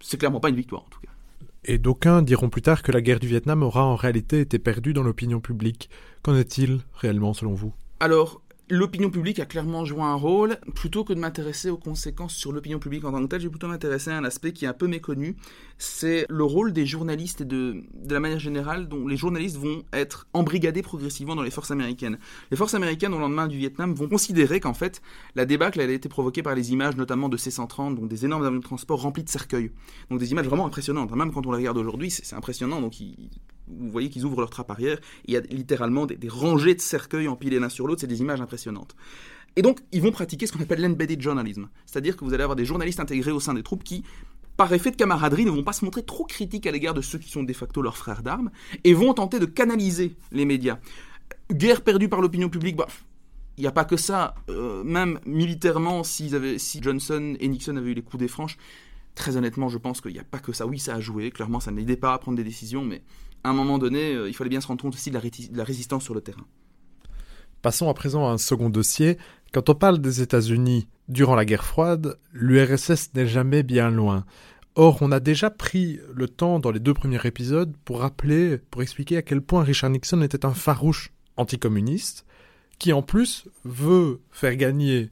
[0.00, 1.12] C'est clairement pas une victoire, en tout cas.
[1.64, 4.92] Et d'aucuns diront plus tard que la guerre du Vietnam aura en réalité été perdue
[4.92, 5.90] dans l'opinion publique.
[6.22, 7.72] Qu'en est-il réellement selon vous?
[8.00, 10.56] Alors, l'opinion publique a clairement joué un rôle.
[10.74, 13.50] Plutôt que de m'intéresser aux conséquences sur l'opinion publique en tant que telle, je vais
[13.50, 15.36] plutôt m'intéresser à un aspect qui est un peu méconnu.
[15.78, 20.26] C'est le rôle des journalistes et de, la manière générale dont les journalistes vont être
[20.32, 22.18] embrigadés progressivement dans les forces américaines.
[22.50, 25.02] Les forces américaines, au lendemain du Vietnam, vont considérer qu'en fait,
[25.34, 28.58] la débâcle a été provoquée par les images, notamment de C-130, donc des énormes avions
[28.58, 29.72] de transport remplis de cercueils.
[30.10, 31.14] Donc des images vraiment impressionnantes.
[31.14, 32.80] Même quand on les regarde aujourd'hui, c'est impressionnant.
[32.80, 33.28] Donc ils,
[33.78, 37.28] vous voyez qu'ils ouvrent leur trappe arrière, il y a littéralement des, rangées de cercueils
[37.28, 38.94] empilés l'un sur l'autre, c'est des images impressionnantes.
[39.56, 42.56] Et donc, ils vont pratiquer ce qu'on appelle l'embedded journalism, c'est-à-dire que vous allez avoir
[42.56, 44.02] des journalistes intégrés au sein des troupes qui,
[44.56, 47.18] par effet de camaraderie, ne vont pas se montrer trop critiques à l'égard de ceux
[47.18, 48.50] qui sont de facto leurs frères d'armes,
[48.84, 50.78] et vont tenter de canaliser les médias.
[51.50, 52.88] Guerre perdue par l'opinion publique, bah,
[53.58, 54.34] il n'y a pas que ça.
[54.48, 56.30] Euh, même militairement, si
[56.80, 58.56] Johnson et Nixon avaient eu les coups des franches,
[59.14, 60.66] très honnêtement, je pense qu'il n'y a pas que ça.
[60.66, 63.02] Oui, ça a joué, clairement, ça n'aidait pas à prendre des décisions, mais
[63.44, 65.18] à un moment donné, euh, il fallait bien se rendre compte aussi de
[65.56, 66.46] la, résistance sur le terrain.
[67.60, 69.18] Passons à présent à un second dossier.
[69.52, 74.24] Quand on parle des États-Unis durant la guerre froide, l'URSS n'est jamais bien loin.
[74.74, 78.82] Or, on a déjà pris le temps dans les deux premiers épisodes pour rappeler, pour
[78.82, 82.24] expliquer à quel point Richard Nixon était un farouche anticommuniste,
[82.78, 85.10] qui en plus veut faire gagner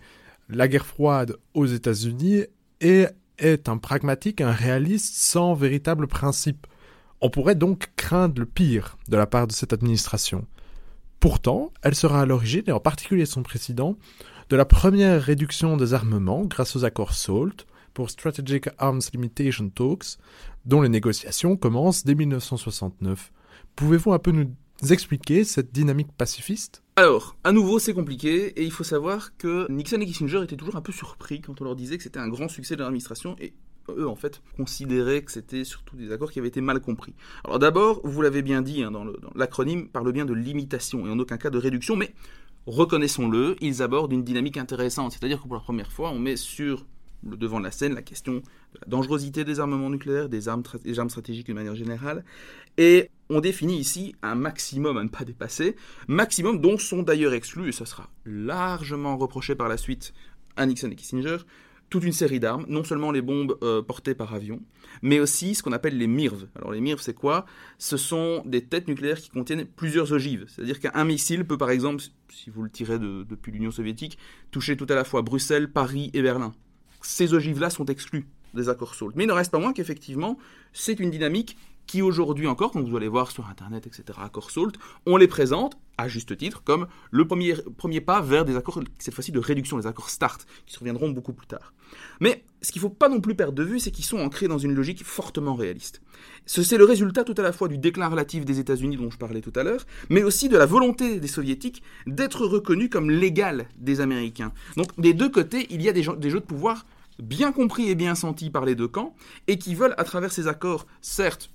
[0.49, 2.45] la guerre froide aux États-Unis
[2.81, 3.07] et
[3.39, 6.67] est un pragmatique, un réaliste sans véritable principe.
[7.23, 10.47] On pourrait donc craindre le pire de la part de cette administration.
[11.21, 13.97] Pourtant, elle sera à l'origine, et en particulier son président,
[14.49, 20.17] de la première réduction des armements grâce aux accords SALT pour Strategic Arms Limitation Talks,
[20.65, 23.33] dont les négociations commencent dès 1969.
[23.77, 24.55] Pouvez-vous un peu nous
[24.91, 26.83] expliquer cette dynamique pacifiste?
[26.97, 30.77] Alors, à nouveau, c'est compliqué, et il faut savoir que Nixon et Kissinger étaient toujours
[30.77, 33.53] un peu surpris quand on leur disait que c'était un grand succès de l'administration, et
[33.89, 37.15] eux, en fait, considéraient que c'était surtout des accords qui avaient été mal compris.
[37.45, 38.93] Alors d'abord, vous l'avez bien dit, hein,
[39.35, 42.15] l'acronyme parle bien de limitation et en aucun cas de réduction, mais
[42.67, 45.13] reconnaissons-le, ils abordent une dynamique intéressante.
[45.13, 46.87] C'est-à-dire que pour la première fois, on met sur
[47.23, 50.63] le devant de la scène la question de la dangerosité des armements nucléaires, des armes,
[50.85, 52.25] des armes stratégiques de manière générale,
[52.79, 55.77] et on définit ici un maximum à ne pas dépasser,
[56.09, 60.15] maximum dont sont d'ailleurs exclus, et ça sera largement reproché par la suite
[60.57, 61.39] à Nixon et Kissinger,
[61.91, 64.61] toute une série d'armes, non seulement les bombes euh, portées par avion,
[65.03, 66.47] mais aussi ce qu'on appelle les MIRV.
[66.55, 67.45] Alors les MIRV, c'est quoi?
[67.79, 70.47] Ce sont des têtes nucléaires qui contiennent plusieurs ogives.
[70.49, 74.19] C'est-à-dire qu'un missile peut, par exemple, si vous le tirez depuis l'Union soviétique,
[74.53, 76.55] toucher tout à la fois Bruxelles, Paris et Berlin.
[77.03, 79.13] Ces ogives-là sont exclues des accords SALT.
[79.15, 80.39] Mais il ne reste pas moins qu'effectivement,
[80.73, 84.73] c'est une dynamique qui aujourd'hui encore, quand vous allez voir sur Internet, etc., accords SALT,
[85.07, 89.13] on les présente à juste titre, comme le premier, premier pas vers des accords, cette
[89.13, 91.75] fois-ci de réduction, les accords START, qui reviendront beaucoup plus tard.
[92.21, 94.49] Mais ce qu'il ne faut pas non plus perdre de vue, c'est qu'ils sont ancrés
[94.49, 96.01] dans une logique fortement réaliste.
[96.47, 99.41] C'est le résultat tout à la fois du déclin relatif des États-Unis dont je parlais
[99.41, 104.01] tout à l'heure, mais aussi de la volonté des Soviétiques d'être reconnus comme l'égal des
[104.01, 104.53] Américains.
[104.77, 106.87] Donc des deux côtés, il y a des, des jeux de pouvoir
[107.21, 109.15] bien compris et bien sentis par les deux camps,
[109.47, 111.51] et qui veulent, à travers ces accords, certes,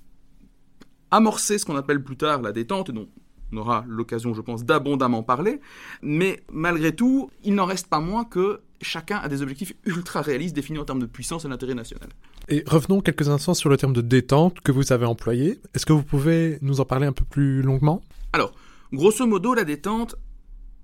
[1.10, 3.08] amorcer ce qu'on appelle plus tard la détente, dont
[3.52, 5.60] on aura l'occasion, je pense, d'abondamment parler,
[6.02, 10.54] mais malgré tout, il n'en reste pas moins que chacun a des objectifs ultra réalistes
[10.54, 12.08] définis en termes de puissance et d'intérêt national.
[12.48, 15.60] Et revenons quelques instants sur le terme de détente que vous avez employé.
[15.74, 18.02] Est-ce que vous pouvez nous en parler un peu plus longuement?
[18.32, 18.52] Alors,
[18.92, 20.16] grosso modo, la détente,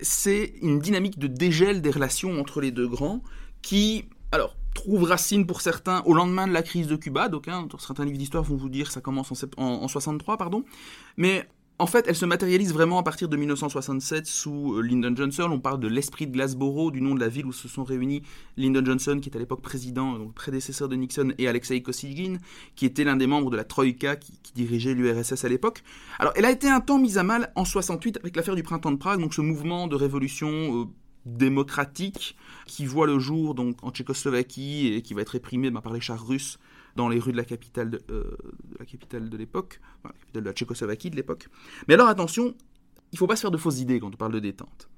[0.00, 3.22] c'est une dynamique de dégel des relations entre les deux grands
[3.60, 7.28] qui, alors, trouve racine pour certains au lendemain de la crise de Cuba.
[7.28, 10.36] Donc, hein, certains livres d'histoire vont vous dire que ça commence en, en, en 63,
[10.36, 10.64] pardon.
[11.16, 11.46] Mais
[11.82, 15.48] en fait, elle se matérialise vraiment à partir de 1967 sous euh, Lyndon Johnson.
[15.50, 18.22] On parle de l'esprit de Glasboro, du nom de la ville où se sont réunis
[18.56, 22.36] Lyndon Johnson, qui est à l'époque président, donc prédécesseur de Nixon, et Alexei Kosygin,
[22.76, 25.82] qui était l'un des membres de la Troïka qui, dirigeait l'URSS à l'époque.
[26.20, 28.92] Alors, elle a été un temps mise à mal en 68 avec l'affaire du printemps
[28.92, 30.48] de Prague, donc ce mouvement de révolution
[30.82, 30.84] euh,
[31.26, 35.92] démocratique qui voit le jour donc en Tchécoslovaquie et qui va être réprimé bah, par
[35.92, 36.58] les chars russes
[36.96, 38.36] dans les rues de la capitale de, euh,
[38.78, 41.48] la capitale de l'époque, la capitale de la Tchécoslovaquie de l'époque.
[41.88, 42.54] Mais alors attention,
[43.12, 44.88] il ne faut pas se faire de fausses idées quand on parle de détente.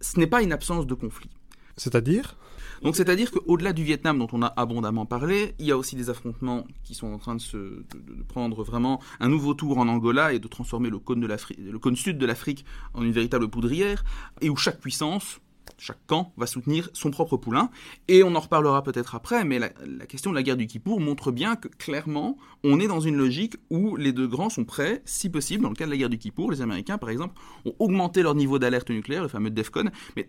[0.00, 1.30] Ce n'est pas une absence de conflit.
[1.76, 2.36] C'est-à-dire?
[2.82, 6.08] Donc c'est-à-dire qu'au-delà du Vietnam dont on a abondamment parlé, il y a aussi des
[6.08, 10.32] affrontements qui sont en train de, se, de, prendre vraiment un nouveau tour en Angola
[10.32, 14.04] et de transformer le cône, de le cône sud de l'Afrique en une véritable poudrière,
[14.40, 15.40] et où chaque puissance,
[15.80, 17.70] chaque camp va soutenir son propre poulain.
[18.06, 19.70] Et on en reparlera peut-être après, mais la,
[20.06, 23.56] question de la guerre du Kippour montre bien que clairement, on est dans une logique
[23.70, 26.18] où les deux grands sont prêts, si possible, dans le cas de la guerre du
[26.18, 30.28] Kippour, les Américains par exemple, ont augmenté leur niveau d'alerte nucléaire, le fameux DEFCON, mais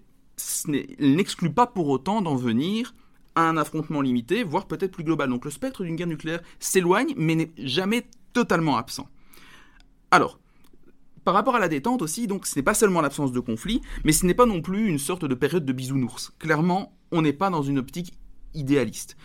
[1.00, 2.96] il n'exclut pas pour autant d'en venir
[3.36, 5.30] à un affrontement limité, voire peut-être plus global.
[5.30, 9.08] Donc le spectre d'une guerre nucléaire s'éloigne, mais n'est jamais totalement absent.
[10.12, 10.41] Alors,
[11.24, 14.12] par rapport à la détente aussi, donc ce n'est pas seulement l'absence de conflit, mais
[14.12, 16.32] ce n'est pas non plus une sorte de période de bisounours.
[16.40, 18.14] Clairement, on n'est pas dans une optique
[18.54, 19.18] idéaliste.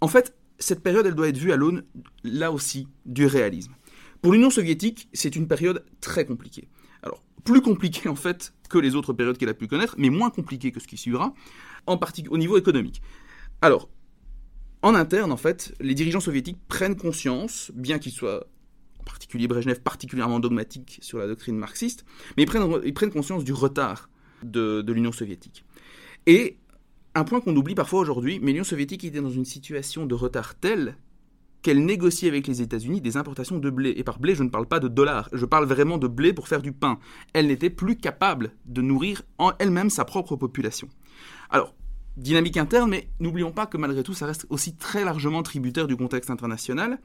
[0.00, 1.84] En fait, cette période, elle doit être vue à l'aune,
[2.24, 3.74] là aussi, du réalisme.
[4.22, 6.68] Pour l'Union soviétique, c'est une période très compliquée.
[7.02, 10.30] Alors, plus compliquée en fait que les autres périodes qu'elle a pu connaître, mais moins
[10.30, 11.34] compliquée que ce qui suivra,
[11.86, 13.02] en particulier au niveau économique.
[13.60, 13.88] Alors,
[14.82, 18.46] en interne, en fait, les dirigeants soviétiques prennent conscience, bien qu'ils soient
[19.06, 22.04] particulier Brejnev particulièrement dogmatique sur la doctrine marxiste,
[22.36, 24.10] mais ils prennent, ils prennent conscience du retard
[24.42, 25.64] de, l'Union soviétique.
[26.26, 26.58] Et
[27.14, 30.54] un point qu'on oublie parfois aujourd'hui, mais l'Union soviétique était dans une situation de retard
[30.56, 30.96] tel
[31.62, 33.94] qu'elle négocie avec les États-Unis des importations de blé.
[33.96, 36.48] Et par blé, je ne parle pas de dollars, je parle vraiment de blé pour
[36.48, 36.98] faire du pain.
[37.32, 40.88] Elle n'était plus capable de nourrir en elle-même sa propre population.
[41.50, 41.74] Alors,
[42.16, 45.96] dynamique interne, mais n'oublions pas que malgré tout, ça reste aussi très largement tributaire du
[45.96, 47.00] contexte international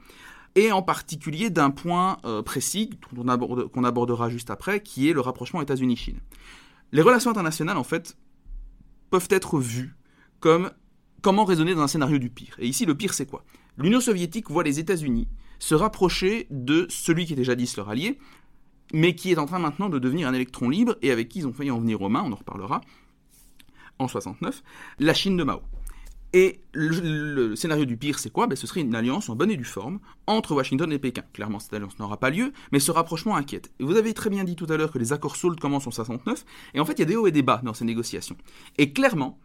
[0.54, 5.20] et en particulier d'un point euh, précis qu'on aborde, abordera juste après, qui est le
[5.20, 6.18] rapprochement États-Unis-Chine.
[6.92, 8.16] Les relations internationales, en fait,
[9.10, 9.96] peuvent être vues
[10.40, 10.70] comme
[11.22, 12.56] comment raisonner dans un scénario du pire.
[12.58, 13.44] Et ici, le pire, c'est quoi?
[13.78, 18.18] L'Union soviétique voit les États-Unis se rapprocher de celui qui était jadis leur allié,
[18.92, 21.46] mais qui est en train maintenant de devenir un électron libre et avec qui ils
[21.46, 22.80] ont failli en venir aux mains, on en reparlera,
[23.98, 24.62] en 69,
[24.98, 25.62] la Chine de Mao.
[26.34, 28.46] Et le, scénario du pire, c'est quoi?
[28.46, 31.22] Ben, Ce serait une alliance en bonne et due forme entre Washington et Pékin.
[31.32, 33.70] Clairement, cette alliance n'aura pas lieu, mais ce rapprochement inquiète.
[33.80, 36.44] Vous avez très bien dit tout à l'heure que les accords SALT commencent en 69,
[36.74, 38.36] et en fait, il y a des hauts et des bas dans ces négociations.
[38.78, 39.38] Et clairement,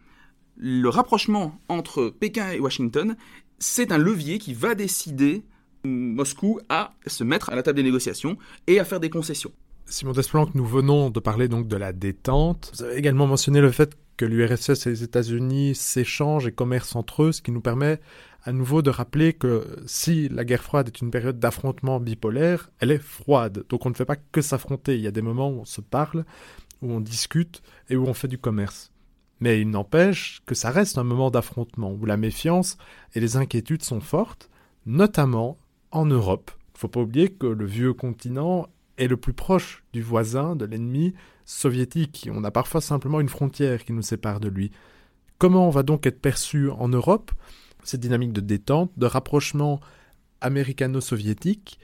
[0.56, 3.16] le rapprochement entre Pékin et Washington,
[3.58, 5.44] c'est un levier qui va décider
[5.84, 9.52] Moscou à se mettre à la table des négociations et à faire des concessions.
[9.86, 12.72] Simon Desplanques, nous venons de parler donc de la détente.
[12.74, 17.22] Vous avez également mentionné le fait que l'URSS et les États-Unis s'échangent et commercent entre
[17.22, 18.00] eux, ce qui nous permet
[18.42, 22.90] à nouveau de rappeler que si la guerre froide est une période d'affrontement bipolaire, elle
[22.90, 23.64] est froide.
[23.68, 24.96] Donc on ne fait pas que s'affronter.
[24.96, 26.24] Il y a des moments où on se parle,
[26.82, 28.90] où on discute et où on fait du commerce.
[29.40, 32.76] Mais il n'empêche que ça reste un moment d'affrontement où la méfiance
[33.14, 34.50] et les inquiétudes sont fortes,
[34.84, 35.56] notamment
[35.92, 36.50] en Europe.
[36.56, 40.56] Il ne faut pas oublier que le vieux continent est le plus proche du voisin,
[40.56, 41.14] de l'ennemi,
[41.48, 42.28] soviétique.
[42.32, 44.70] On a parfois simplement une frontière qui nous sépare de lui.
[45.38, 47.32] Comment va donc être perçu en Europe
[47.82, 49.80] Cette dynamique de détente, de rapprochement
[50.40, 51.80] américano-soviétique,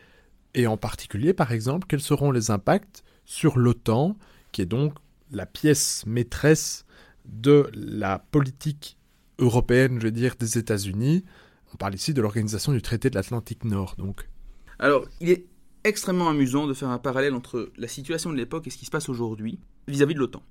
[0.54, 4.16] et en particulier, par exemple, quels seront les impacts sur l'OTAN,
[4.52, 4.94] qui est donc
[5.32, 6.84] la pièce maîtresse
[7.24, 8.98] de la politique
[9.38, 11.24] européenne, je veux dire, des États-Unis.
[11.72, 14.28] On parle ici de l'organisation du traité de l'Atlantique Nord, donc.
[14.78, 15.46] Alors, il est
[15.84, 18.90] extrêmement amusant de faire un parallèle entre la situation de l'époque et ce qui se
[18.90, 20.42] passe aujourd'hui vis-à-vis de l'OTAN.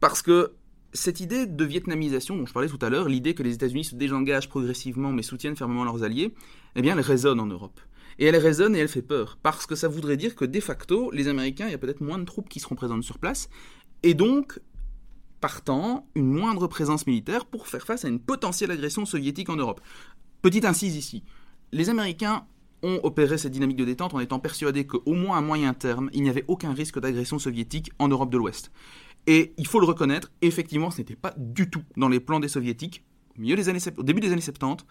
[0.00, 0.52] Parce que
[0.92, 3.94] cette idée de vietnamisation dont je parlais tout à l'heure, l'idée que les États-Unis se
[3.94, 6.34] désengagent progressivement mais soutiennent fermement leurs alliés,
[6.74, 7.80] eh bien, elle résonne en Europe.
[8.18, 11.10] Et elle résonne et elle fait peur, parce que ça voudrait dire que de facto,
[11.12, 13.48] les Américains, il y a peut-être moins de troupes qui seront présentes sur place,
[14.02, 14.58] et donc,
[15.40, 19.80] partant, une moindre présence militaire pour faire face à une potentielle agression soviétique en Europe.
[20.42, 21.22] Petite incise ici.
[21.72, 22.46] Les Américains
[22.82, 26.22] ont opéré cette dynamique de détente en étant persuadés qu'au moins à moyen terme, il
[26.22, 28.70] n'y avait aucun risque d'agression soviétique en Europe de l'Ouest.
[29.26, 32.48] Et il faut le reconnaître, effectivement, ce n'était pas du tout dans les plans des
[32.48, 33.04] soviétiques,
[33.36, 34.84] au, milieu des années, au début des années 70,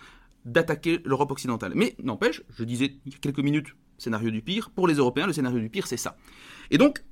[0.45, 1.73] d'attaquer l'Europe occidentale.
[1.75, 5.27] Mais n'empêche, je disais il y a quelques minutes, scénario du pire, pour les Européens,
[5.27, 6.15] le scénario du pire, c'est ça.
[6.71, 7.03] Et donc,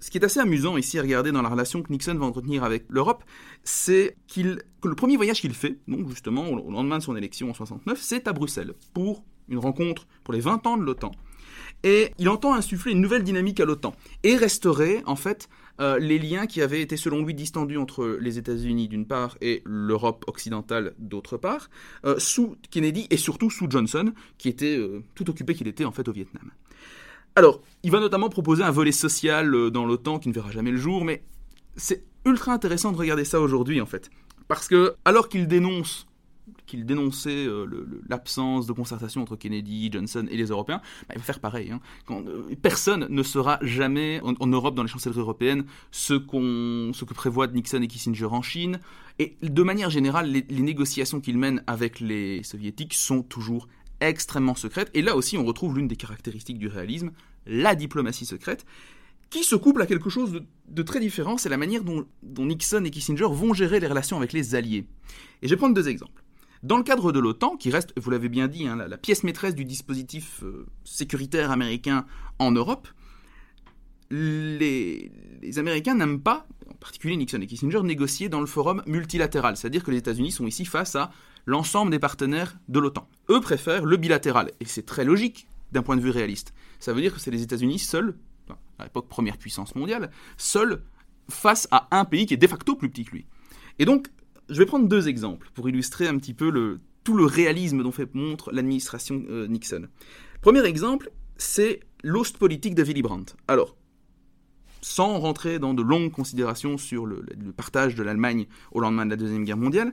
[0.00, 2.64] ce qui est assez amusant ici à regarder dans la relation que Nixon va entretenir
[2.64, 3.22] avec l'Europe,
[3.62, 7.54] c'est que le premier voyage qu'il fait, donc justement au lendemain de son élection en
[7.54, 11.12] 69, c'est à Bruxelles, pour une rencontre pour les 20 ans de l'OTAN.
[11.84, 15.48] Et il entend insuffler une nouvelle dynamique à l'OTAN et restaurer en fait
[15.80, 19.62] euh, les liens qui avaient été selon lui distendus entre les États-Unis d'une part et
[19.64, 21.70] l'Europe occidentale d'autre part,
[22.04, 25.92] euh, sous Kennedy et surtout sous Johnson, qui était euh, tout occupé qu'il était en
[25.92, 26.50] fait au Vietnam.
[27.34, 30.76] Alors, il va notamment proposer un volet social dans l'OTAN qui ne verra jamais le
[30.76, 31.24] jour, mais
[31.76, 34.10] c'est ultra intéressant de regarder ça aujourd'hui en fait.
[34.48, 36.06] Parce que, alors qu'il dénonce
[36.66, 37.66] qu'il dénonçait euh,
[38.08, 41.70] l'absence de concertation entre Kennedy, Johnson et les Européens, bah, il va faire pareil.
[41.70, 41.80] Hein.
[42.10, 47.46] Euh, personne ne sera jamais en, Europe, dans les chancelleries européennes, ce, ce que prévoient
[47.48, 48.80] Nixon et Kissinger en Chine.
[49.18, 53.68] Et de manière générale, les négociations qu'il mène avec les soviétiques sont toujours
[54.00, 54.90] extrêmement secrètes.
[54.94, 57.12] Et là aussi, on retrouve l'une des caractéristiques du réalisme,
[57.46, 58.64] la diplomatie secrète
[59.32, 62.04] qui se couple à quelque chose de, très différent, c'est la manière dont,
[62.38, 64.84] Nixon et Kissinger vont gérer les relations avec les alliés.
[65.40, 66.21] Et je vais prendre deux exemples.
[66.62, 69.54] Dans le cadre de l'OTAN, qui reste, vous l'avez bien dit, hein, la, pièce maîtresse
[69.54, 72.06] du dispositif euh, sécuritaire américain
[72.38, 72.86] en Europe,
[74.10, 75.10] les,
[75.56, 79.56] Américains n'aiment pas, en particulier Nixon et Kissinger, négocier dans le forum multilatéral.
[79.56, 81.10] C'est-à-dire que les États-Unis sont ici face à
[81.46, 83.08] l'ensemble des partenaires de l'OTAN.
[83.30, 84.52] Eux préfèrent le bilatéral.
[84.60, 86.54] Et c'est très logique d'un point de vue réaliste.
[86.78, 88.14] Ça veut dire que c'est les États-Unis seuls,
[88.78, 90.82] à l'époque première puissance mondiale, seuls
[91.28, 93.26] face à un pays qui est de facto plus petit que lui.
[93.78, 94.08] Et donc,
[94.52, 97.92] je vais prendre deux exemples pour illustrer un petit peu le, tout le réalisme dont
[97.92, 99.88] fait montre l'administration euh, Nixon.
[100.40, 103.34] Premier exemple, c'est l'ost politique de Willy Brandt.
[103.48, 103.76] Alors,
[104.82, 107.24] sans rentrer dans de longues considérations sur le,
[107.56, 109.92] partage de l'Allemagne au lendemain de la Deuxième Guerre mondiale,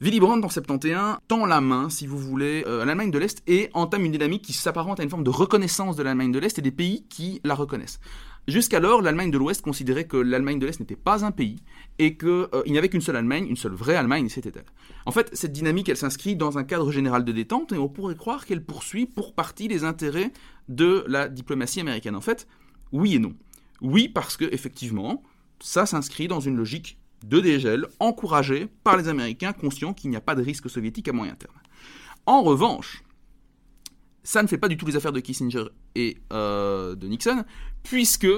[0.00, 3.42] Willy Brandt, en 71, tend la main, si vous voulez, euh, à l'Allemagne de l'Est
[3.46, 6.58] et entame une dynamique qui s'apparente à une forme de reconnaissance de l'Allemagne de l'Est
[6.58, 8.00] et des pays qui la reconnaissent.
[8.50, 11.60] Jusqu'alors, l'Allemagne de l'Ouest considérait que l'Allemagne de l'Est n'était pas un pays
[12.00, 14.64] et qu'il euh, n'y avait qu'une seule Allemagne, une seule vraie Allemagne, c'était elle.
[15.06, 18.16] En fait, cette dynamique, elle s'inscrit dans un cadre général de détente et on pourrait
[18.16, 20.32] croire qu'elle poursuit pour partie les intérêts
[20.68, 22.16] de la diplomatie américaine.
[22.16, 22.48] En fait,
[22.90, 23.36] oui et non.
[23.82, 25.22] Oui, parce que effectivement,
[25.60, 30.20] ça s'inscrit dans une logique de dégel encouragée par les Américains conscients qu'il n'y a
[30.20, 31.54] pas de risque soviétique à moyen terme.
[32.26, 33.04] En revanche,
[34.30, 35.64] ça ne fait pas du tout les affaires de Kissinger
[35.96, 37.42] et euh, de Nixon,
[37.82, 38.28] puisque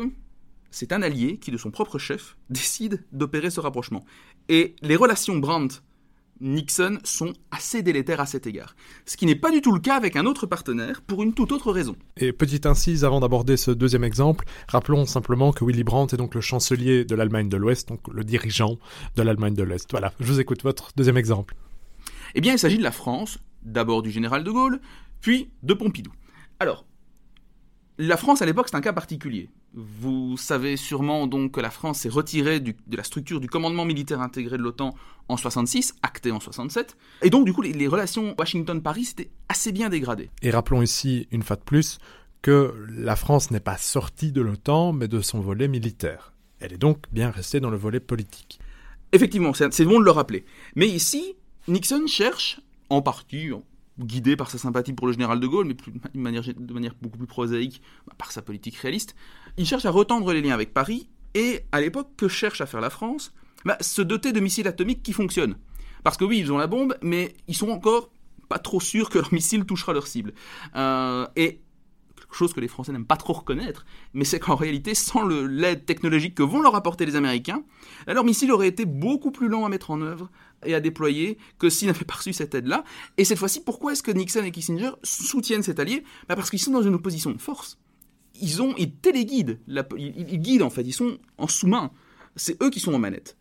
[0.71, 4.03] c'est un allié qui, de son propre chef, décide d'opérer ce rapprochement.
[4.49, 5.83] Et les relations Brandt
[6.41, 8.75] Nixon sont assez délétères à cet égard.
[9.05, 11.53] Ce qui n'est pas du tout le cas avec un autre partenaire pour une toute
[11.53, 11.95] autre raison.
[12.17, 16.35] Et petite incise avant d'aborder ce deuxième exemple, rappelons simplement que Willy Brandt est donc
[16.35, 18.79] le chancelier de l'Allemagne de l'Ouest, donc le dirigeant
[19.17, 19.91] de l'Allemagne de l'Est.
[19.91, 21.55] Voilà, je vous écoute votre deuxième exemple.
[22.35, 24.81] Eh bien, il s'agit de la France, d'abord du général de Gaulle,
[25.23, 26.13] puis de Pompidou.
[26.61, 26.85] Alors,
[27.97, 29.49] la France à l'époque c'est un cas particulier.
[29.75, 34.21] Vous savez sûrement donc que la France s'est retirée de la structure du commandement militaire
[34.21, 34.95] intégré de l'OTAN
[35.29, 39.89] en 66, acté en 67, et donc du coup les, relations Washington-Paris s'étaient assez bien
[39.89, 40.29] dégradées.
[40.43, 41.99] Et rappelons ici une fois de plus
[42.43, 46.35] que la France n'est pas sortie de l'OTAN mais de son volet militaire.
[46.61, 48.61] Elle est donc bien restée dans le volet politique.
[49.13, 50.45] Effectivement, c'est bon de le rappeler.
[50.75, 51.35] Mais ici,
[51.69, 53.51] Nixon cherche, en partie,
[53.99, 57.83] guidé par sa sympathie pour le général de Gaulle, mais de, manière, beaucoup plus prosaïque,
[58.07, 59.15] bah, par sa politique réaliste,
[59.57, 62.81] il cherche à retendre les liens avec Paris, et à l'époque, que cherche à faire
[62.81, 63.33] la France?
[63.65, 65.57] Bah, Se doter de missiles atomiques qui fonctionnent.
[66.05, 68.11] Parce que oui, ils ont la bombe, mais ils sont encore
[68.49, 70.35] pas trop sûrs que leur missile touchera leur cible.
[70.77, 71.61] Euh, et
[72.37, 76.35] chose que les Français n'aiment pas trop reconnaître, mais c'est qu'en réalité, sans l'aide technologique
[76.35, 77.63] que vont leur apporter les Américains,
[78.07, 80.31] leur missile aurait été beaucoup plus lent à mettre en œuvre,
[80.65, 82.85] et à déployer que s'ils n'avaient pas reçu cette aide-là.
[83.17, 86.05] Et cette fois-ci, pourquoi est-ce que Nixon et Kissinger soutiennent cet allié?
[86.29, 87.79] Bah Parce qu'ils sont dans une opposition de force.
[88.41, 89.61] Ils, ont, ils téléguident,
[89.97, 91.91] ils, guident en fait, ils sont en sous-main.
[92.37, 93.37] C'est eux qui sont en manette.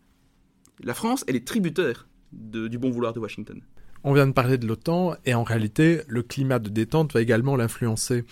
[0.83, 3.61] La France, elle est tributaire du bon vouloir de Washington.
[4.03, 7.55] On vient de parler de l'OTAN et en réalité, le climat de détente va également
[7.55, 8.23] l'influencer.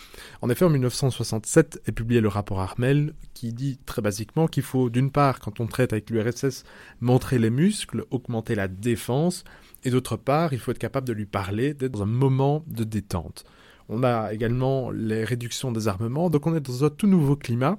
[0.42, 4.90] En effet, en 1967 est publié le rapport Armel qui dit très basiquement qu'il faut
[4.90, 6.64] d'une part, quand on traite avec l'URSS,
[7.02, 9.44] montrer les muscles, augmenter la défense,
[9.84, 12.84] et d'autre part, il faut être capable de lui parler, d'être dans un moment de
[12.84, 13.46] détente.
[13.90, 17.78] On a également les réductions des armements, donc on est dans un tout nouveau climat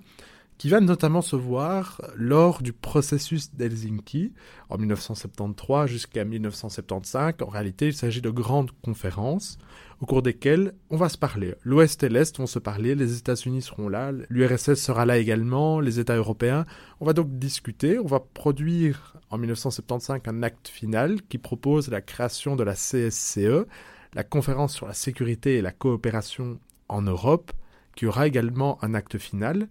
[0.60, 4.34] qui va notamment se voir lors du processus d'Helsinki
[4.68, 7.36] en 1973 jusqu'à 1975.
[7.40, 9.56] En réalité, il s'agit de grandes conférences
[10.02, 11.54] au cours desquelles on va se parler.
[11.64, 15.98] L'Ouest et l'Est vont se parler, les États-Unis seront là, l'URSS sera là également, les
[15.98, 16.66] États européens.
[17.00, 22.02] On va donc discuter, on va produire en 1975 un acte final qui propose la
[22.02, 23.64] création de la CSCE,
[24.12, 27.50] la conférence sur la sécurité et la coopération en Europe,
[27.96, 29.66] qui aura également un acte final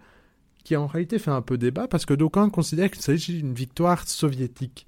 [0.64, 4.08] qui en réalité fait un peu débat parce que d'aucuns considèrent qu'il s'agit d'une victoire
[4.08, 4.86] soviétique.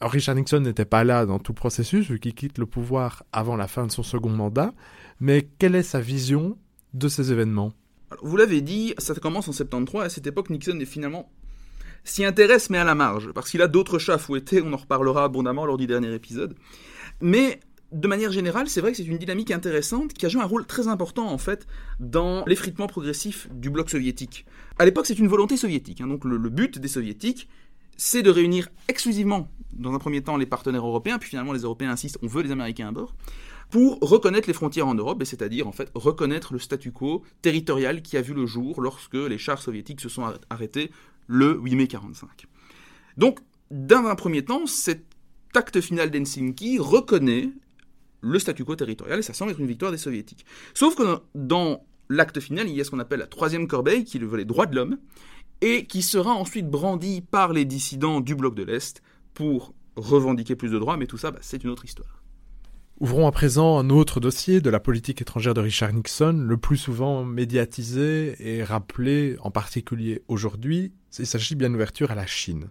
[0.00, 3.56] Alors Richard Nixon n'était pas là dans tout processus vu qu'il quitte le pouvoir avant
[3.56, 4.74] la fin de son second mandat,
[5.20, 6.58] mais quelle est sa vision
[6.92, 7.72] de ces événements?
[8.22, 11.30] Vous l'avez dit, ça commence en 73, à cette époque Nixon est finalement
[12.04, 15.24] s'y intéresse mais à la marge, parce qu'il a d'autres chats fouettés, on en reparlera
[15.24, 16.54] abondamment lors du dernier épisode.
[17.20, 17.60] Mais
[17.92, 20.66] de manière générale, c'est vrai que c'est une dynamique intéressante qui a joué un rôle
[20.66, 21.66] très important en fait
[22.00, 24.44] dans l'effritement progressif du bloc soviétique.
[24.78, 26.00] À l'époque, c'est une volonté soviétique.
[26.00, 26.08] Hein.
[26.08, 27.48] donc le, but des soviétiques,
[27.96, 31.90] c'est de réunir exclusivement, dans un premier temps, les partenaires européens, puis finalement les Européens
[31.90, 33.14] insistent, on veut les Américains à bord,
[33.70, 38.16] pour reconnaître les frontières en Europe, c'est-à-dire en fait reconnaître le statu quo territorial qui
[38.16, 40.90] a vu le jour lorsque les chars soviétiques se sont arrêtés
[41.26, 42.46] le 8 mai 45.
[43.16, 45.04] Donc, dans un premier temps, cet
[45.54, 47.50] acte final d'Helsinki reconnaît
[48.26, 50.44] le statu quo territorial, et ça semble être une victoire des soviétiques.
[50.74, 54.16] Sauf que dans l'acte final, il y a ce qu'on appelle la troisième corbeille, qui
[54.16, 54.98] est le volet droit de l'homme,
[55.60, 59.02] et qui sera ensuite brandi par les dissidents du bloc de l'Est
[59.34, 62.22] pour revendiquer plus de droits, mais tout ça, bah, c'est une autre histoire.
[62.98, 66.78] Ouvrons à présent un autre dossier de la politique étrangère de Richard Nixon, le plus
[66.78, 70.92] souvent médiatisé et rappelé en particulier aujourd'hui.
[71.18, 72.70] Il s'agit bien d'ouverture à la Chine.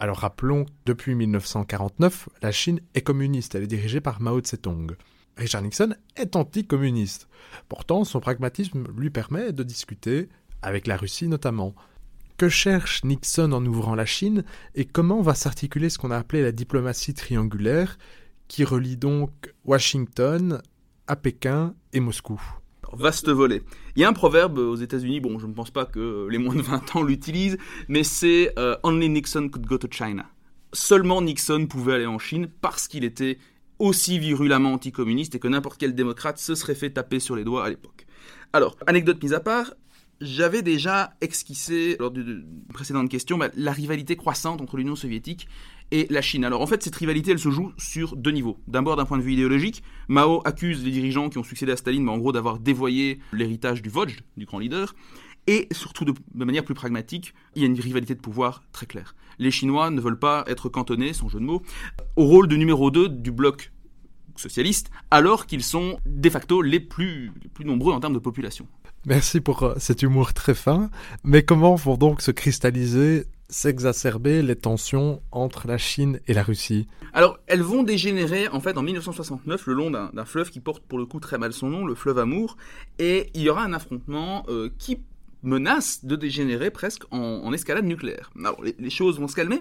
[0.00, 4.96] Alors rappelons, depuis 1949, la Chine est communiste, elle est dirigée par Mao Tse-tung.
[5.36, 7.28] Richard Nixon est anticommuniste.
[7.68, 10.28] Pourtant, son pragmatisme lui permet de discuter
[10.62, 11.74] avec la Russie notamment.
[12.36, 14.44] Que cherche Nixon en ouvrant la Chine
[14.76, 17.98] et comment va s'articuler ce qu'on a appelé la diplomatie triangulaire
[18.46, 20.62] qui relie donc Washington
[21.08, 22.40] à Pékin et Moscou?
[22.92, 23.62] Vaste volet.
[23.96, 26.54] Il y a un proverbe aux États-Unis, bon, je ne pense pas que les moins
[26.54, 27.58] de 20 ans l'utilisent,
[27.88, 30.26] mais c'est euh, Only Nixon could go to China.
[30.72, 33.38] Seulement Nixon pouvait aller en Chine parce qu'il était
[33.78, 37.64] aussi virulemment anticommuniste et que n'importe quel démocrate se serait fait taper sur les doigts
[37.64, 38.06] à l'époque.
[38.52, 39.72] Alors, anecdote mise à part,
[40.20, 45.48] j'avais déjà esquissé, lors d'une précédente question, bah, la rivalité croissante entre l'Union soviétique
[45.90, 46.44] et la Chine.
[46.44, 48.58] Alors en fait, cette rivalité, elle se joue sur deux niveaux.
[48.66, 52.04] D'abord, d'un point de vue idéologique, Mao accuse les dirigeants qui ont succédé à Staline,
[52.04, 54.94] mais en gros d'avoir dévoyé l'héritage du Vosges, du grand leader.
[55.46, 59.14] Et surtout, de, manière plus pragmatique, il y a une rivalité de pouvoir très claire.
[59.38, 61.62] Les Chinois ne veulent pas être cantonnés, sans jeu de mots,
[62.16, 63.72] au rôle de numéro 2 du bloc
[64.36, 68.66] socialiste, alors qu'ils sont de facto les plus, les plus nombreux en termes de population.
[69.06, 70.90] Merci pour euh, cet humour très fin.
[71.24, 76.86] Mais comment vont donc se cristalliser s'exacerber les tensions entre la Chine et la Russie
[77.12, 80.98] Alors, elles vont dégénérer en fait en 1969 le long d'un fleuve qui porte pour
[80.98, 82.56] le coup très mal son nom, le fleuve Amour,
[82.98, 84.98] et il y aura un affrontement euh, qui
[85.42, 88.30] menace de dégénérer presque en, escalade nucléaire.
[88.38, 89.60] Alors, les, choses vont se calmer,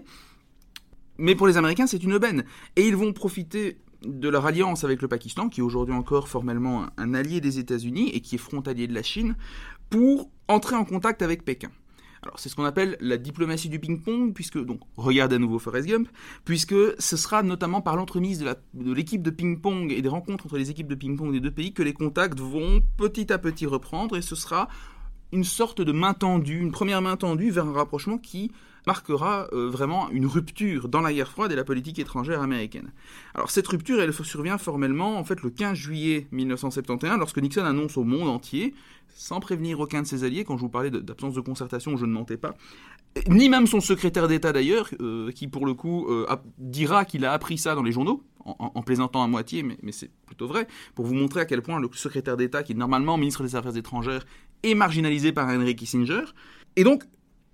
[1.18, 2.44] mais pour les Américains, c'est une aubaine,
[2.76, 6.88] et ils vont profiter de leur alliance avec le Pakistan, qui est aujourd'hui encore formellement
[6.98, 9.36] un allié des États-Unis et qui est frontalier de la Chine,
[9.90, 11.70] pour entrer en contact avec Pékin.
[12.24, 15.88] Alors c'est ce qu'on appelle la diplomatie du ping-pong, puisque, donc, regarde à nouveau Forrest
[15.88, 16.10] Gump,
[16.46, 18.40] puisque ce sera notamment par l'entremise
[18.74, 21.52] de l'équipe de, de ping-pong et des rencontres entre les équipes de ping-pong des deux
[21.52, 24.68] pays que les contacts vont petit à petit reprendre, et ce sera
[25.32, 28.52] une sorte de main tendue, une première main tendue vers un rapprochement qui
[28.88, 32.92] marquera euh, vraiment une rupture dans la guerre froide et la politique étrangère américaine.
[33.36, 37.98] Alors cette rupture, elle survient formellement en fait le 15 juillet 1971 lorsque Nixon annonce
[37.98, 38.74] au monde entier,
[39.10, 42.14] sans prévenir aucun de ses alliés, quand je vous parlais d'absence de concertation, je ne
[42.14, 42.56] mentais pas,
[43.28, 46.26] ni même son secrétaire d'État d'ailleurs, euh, qui pour le coup euh,
[46.58, 50.10] dira qu'il a appris ça dans les journaux, en, plaisantant à moitié, mais, mais c'est
[50.26, 50.66] plutôt vrai,
[50.96, 53.76] pour vous montrer à quel point le secrétaire d'État, qui est normalement ministre des Affaires
[53.76, 54.26] étrangères,
[54.64, 56.24] est marginalisé par Henry Kissinger.
[56.78, 57.04] Et donc,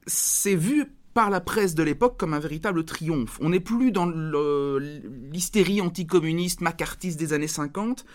[0.05, 3.37] c'est vu par la presse de l'époque comme un véritable triomphe.
[3.41, 8.05] On n'est plus dans l'hystérie anticommuniste, macartiste des années 50.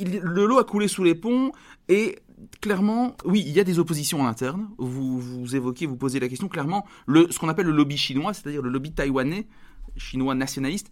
[0.00, 1.52] le lot a coulé sous les ponts
[1.88, 2.18] et
[2.60, 4.68] clairement, oui, il y a des oppositions en interne.
[4.78, 6.48] Vous, vous évoquez, vous posez la question.
[6.48, 9.46] Clairement, ce qu'on appelle le lobby chinois, c'est-à-dire le lobby taïwanais,
[9.96, 10.90] chinois nationaliste,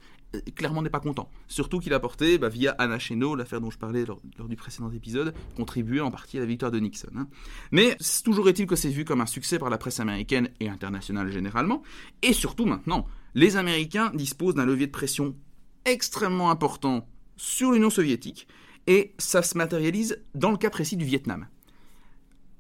[0.55, 1.30] clairement n'est pas content.
[1.49, 4.91] Surtout qu'il a porté, bah, via Anna Cheno, l'affaire dont je parlais lors, du précédent
[4.91, 7.09] épisode, contribué en partie à la victoire de Nixon.
[7.16, 7.28] Hein.
[7.72, 11.30] Mais toujours est-il que c'est vu comme un succès par la presse américaine et internationale
[11.30, 11.82] généralement.
[12.22, 15.35] Et surtout maintenant, les Américains disposent d'un levier de pression
[15.85, 18.47] extrêmement important sur l'Union soviétique,
[18.87, 21.47] et ça se matérialise dans le cas précis du Vietnam.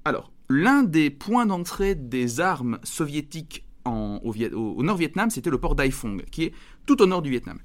[0.04, 6.44] Alors, l'un des points d'entrée des armes soviétiques au, nord-Vietnam, c'était le port d'Haiphong, qui
[6.44, 6.52] est
[6.86, 7.58] tout au nord du Vietnam.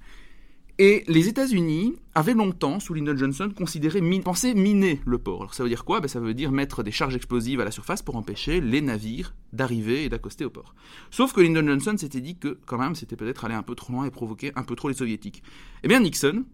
[0.81, 5.41] Et les États-Unis avaient longtemps, sous Lyndon Johnson, considéré, pensé miner le port.
[5.41, 5.99] Alors ça veut dire quoi?
[5.99, 9.35] Ben, Ça veut dire mettre des charges explosives à la surface pour empêcher les navires
[9.51, 10.73] d'arriver et d'accoster au port.
[11.11, 13.91] Sauf que Lyndon Johnson s'était dit que, quand même, c'était peut-être aller un peu trop
[13.91, 15.43] loin et provoquer un peu trop les soviétiques.
[15.83, 16.45] Eh bien, Nixon,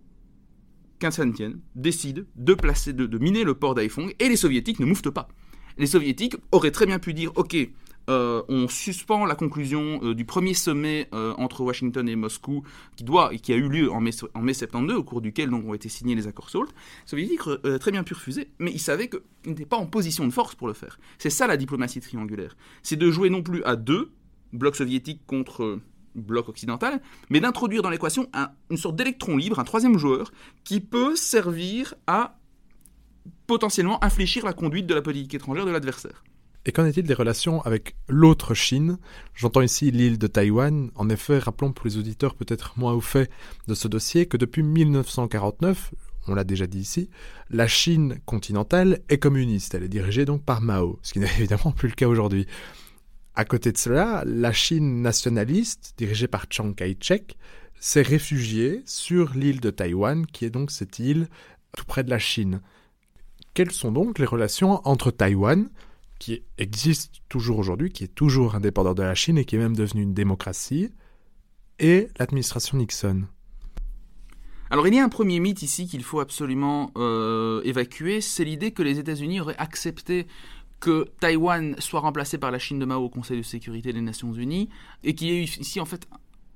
[0.97, 4.37] qu'un ça ne tienne, décide de, placer, de, de miner le port d'Haiphong et les
[4.37, 5.27] soviétiques ne mouffent pas.
[5.77, 7.55] Les soviétiques auraient très bien pu dire, ok,
[8.09, 12.63] euh, on suspend la conclusion euh, du premier sommet euh, entre Washington et Moscou
[12.95, 15.73] qui, doit, qui a eu lieu en mai, en mai 72, au cours duquel ont
[15.73, 16.67] été signés les accords SALT.
[17.25, 20.31] Dire que très bien pu refuser, mais il savait qu'il n'était pas en position de
[20.31, 20.99] force pour le faire.
[21.17, 22.55] C'est ça la diplomatie triangulaire.
[22.83, 24.11] C'est de jouer non plus à deux,
[24.53, 25.79] bloc soviétique contre
[26.13, 28.29] bloc occidental, mais d'introduire dans l'équation
[28.69, 30.31] une sorte d'électron libre, un troisième joueur,
[30.63, 32.37] qui peut servir à
[33.47, 36.23] potentiellement infléchir la conduite de la politique étrangère de l'adversaire.
[36.65, 38.97] Et qu'en est-il des relations avec l'autre Chine?
[39.35, 40.89] J'entends ici l'île de Taïwan.
[40.95, 43.29] En effet, rappelons pour les auditeurs peut-être moins au fait
[43.67, 45.93] de ce dossier que depuis 1949,
[46.27, 47.09] on l'a déjà dit ici,
[47.51, 49.75] la Chine continentale est communiste.
[49.75, 52.47] Elle est dirigée donc par Mao, ce qui n'est évidemment plus le cas aujourd'hui.
[53.35, 57.37] À côté de cela, la Chine nationaliste, dirigée par Chiang Kai-shek,
[57.79, 61.27] s'est réfugiée sur l'île de Taïwan, qui est donc cette île
[61.77, 62.61] tout près de la Chine.
[63.53, 65.69] Quelles sont donc les relations entre Taïwan,
[66.25, 69.75] qui existe toujours aujourd'hui, qui est toujours indépendant de la Chine et qui est même
[69.75, 70.89] devenu une démocratie,
[71.77, 73.25] et l'administration Nixon.
[74.71, 78.71] Alors il y a un premier mythe ici qu'il faut absolument euh, évacuer, c'est l'idée
[78.71, 80.25] que les États-Unis auraient accepté
[80.79, 84.33] que Taïwan soit remplacé par la Chine de Mao au Conseil de sécurité des Nations
[84.33, 84.69] Unies,
[85.03, 86.07] et qu'il y ait eu ici en fait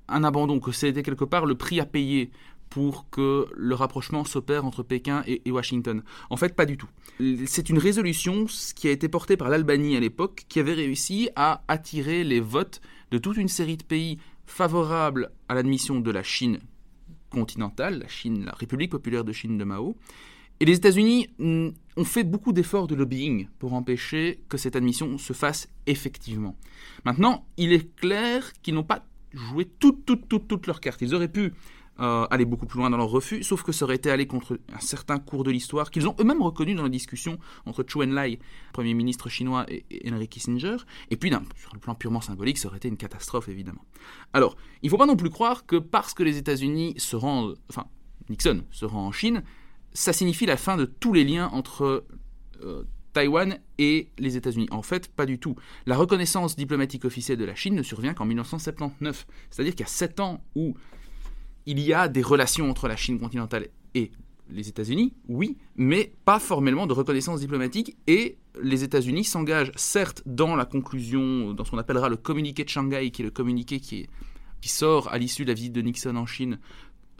[0.08, 2.32] un abandon, que c'était quelque part le prix à payer
[2.70, 6.02] pour que le rapprochement s'opère entre Pékin et, Washington.
[6.30, 6.88] En fait, pas du tout.
[7.46, 8.46] C'est une résolution
[8.76, 12.80] qui a été portée par l'Albanie à l'époque, qui avait réussi à attirer les votes
[13.10, 16.60] de toute une série de pays favorables à l'admission de la Chine
[17.30, 19.96] continentale, la Chine, la République populaire de Chine de Mao.
[20.60, 25.18] Et les États-Unis mm, ont fait beaucoup d'efforts de lobbying pour empêcher que cette admission
[25.18, 26.56] se fasse effectivement.
[27.04, 31.02] Maintenant, il est clair qu'ils n'ont pas joué toutes, toutes, toutes, toutes leurs cartes.
[31.02, 31.52] Ils auraient pu
[32.00, 34.58] euh, aller beaucoup plus loin dans leur refus, sauf que ça aurait été aller contre
[34.74, 38.38] un certain cours de l'histoire qu'ils ont eux-mêmes reconnu dans la discussion entre Chou Enlai,
[38.72, 40.76] Premier ministre chinois, et, Henry Kissinger.
[41.10, 43.84] Et puis, sur le plan purement symbolique, ça aurait été une catastrophe, évidemment.
[44.32, 47.58] Alors, il ne faut pas non plus croire que parce que les États-Unis se rendent,
[47.68, 47.86] enfin,
[48.30, 49.42] Nixon se rend en Chine,
[49.92, 52.04] ça signifie la fin de tous les liens entre
[52.62, 54.68] euh, Taïwan et les États-Unis.
[54.70, 55.56] En fait, pas du tout.
[55.86, 59.26] La reconnaissance diplomatique officielle de la Chine ne survient qu'en 1979.
[59.50, 60.74] C'est-à-dire qu'il y a sept ans où
[61.66, 64.10] il y a des relations entre la Chine continentale et
[64.52, 67.96] les États-Unis, oui, mais pas formellement de reconnaissance diplomatique.
[68.06, 72.68] Et les États-Unis s'engagent certes dans la conclusion, dans ce qu'on appellera le communiqué de
[72.68, 74.08] Shanghai, qui est le communiqué qui,
[74.62, 76.58] sort à l'issue de la visite de Nixon en Chine,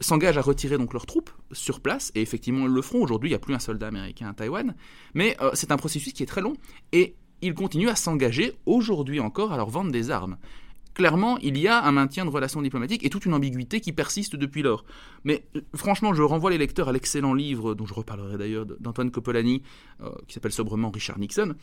[0.00, 3.02] s'engagent à retirer donc leurs troupes sur place, et effectivement ils le feront.
[3.02, 4.74] Aujourd'hui, il n'y a plus un soldat américain à Taïwan,
[5.14, 6.54] mais euh, c'est un processus qui est très long,
[6.92, 10.36] et ils continuent à s'engager aujourd'hui encore à leur vendre des armes
[10.94, 14.36] clairement, il y a un maintien de relations diplomatiques et toute une ambiguïté qui persiste
[14.36, 14.84] depuis lors.
[15.24, 19.10] Mais euh, franchement, je renvoie les lecteurs à l'excellent livre, dont je reparlerai d'ailleurs, d'Antoine
[19.10, 19.62] Coppolani,
[20.02, 21.54] euh, qui s'appelle sobrement Richard Nixon,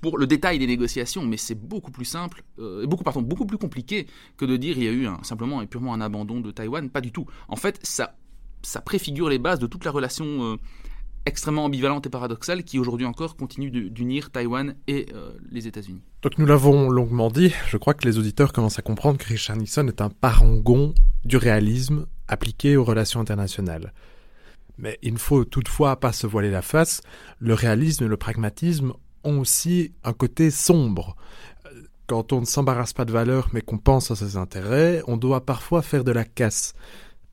[0.00, 3.58] pour le détail des négociations, mais c'est beaucoup plus simple, euh, beaucoup, pardon, beaucoup plus
[3.58, 4.06] compliqué
[4.36, 6.90] que de dire il y a eu simplement et purement un abandon de Taïwan.
[6.90, 7.26] Pas du tout.
[7.48, 8.16] En fait, ça,
[8.62, 10.58] ça préfigure les bases de toute la relation
[11.26, 16.00] extrêmement ambivalente et paradoxale qui aujourd'hui encore continue d'unir Taïwan et euh, les États-Unis.
[16.22, 19.56] Donc nous l'avons longuement dit, je crois que les auditeurs commencent à comprendre que Richard
[19.56, 23.92] Nixon est un parangon du réalisme appliqué aux relations internationales.
[24.78, 27.00] Mais il ne faut toutefois pas se voiler la face,
[27.38, 28.92] le réalisme et le pragmatisme
[29.24, 31.16] ont aussi un côté sombre.
[32.06, 35.44] Quand on ne s'embarrasse pas de valeurs mais qu'on pense à ses intérêts, on doit
[35.44, 36.74] parfois faire de la casse.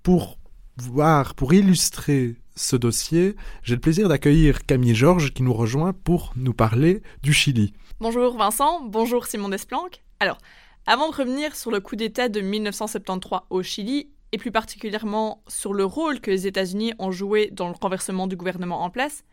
[0.01, 0.39] Pour
[0.77, 6.33] voir, pour illustrer ce dossier, j'ai le plaisir d'accueillir Camille Georges qui nous rejoint pour
[6.35, 7.73] nous parler du Chili.
[7.99, 10.03] Bonjour Vincent, bonjour Simon Desplanques.
[10.19, 10.37] Alors,
[10.85, 15.73] avant de revenir sur le coup d'État de 1973 au Chili, et plus particulièrement sur
[15.73, 19.23] le rôle que les États-Unis ont joué dans le renversement du gouvernement en place,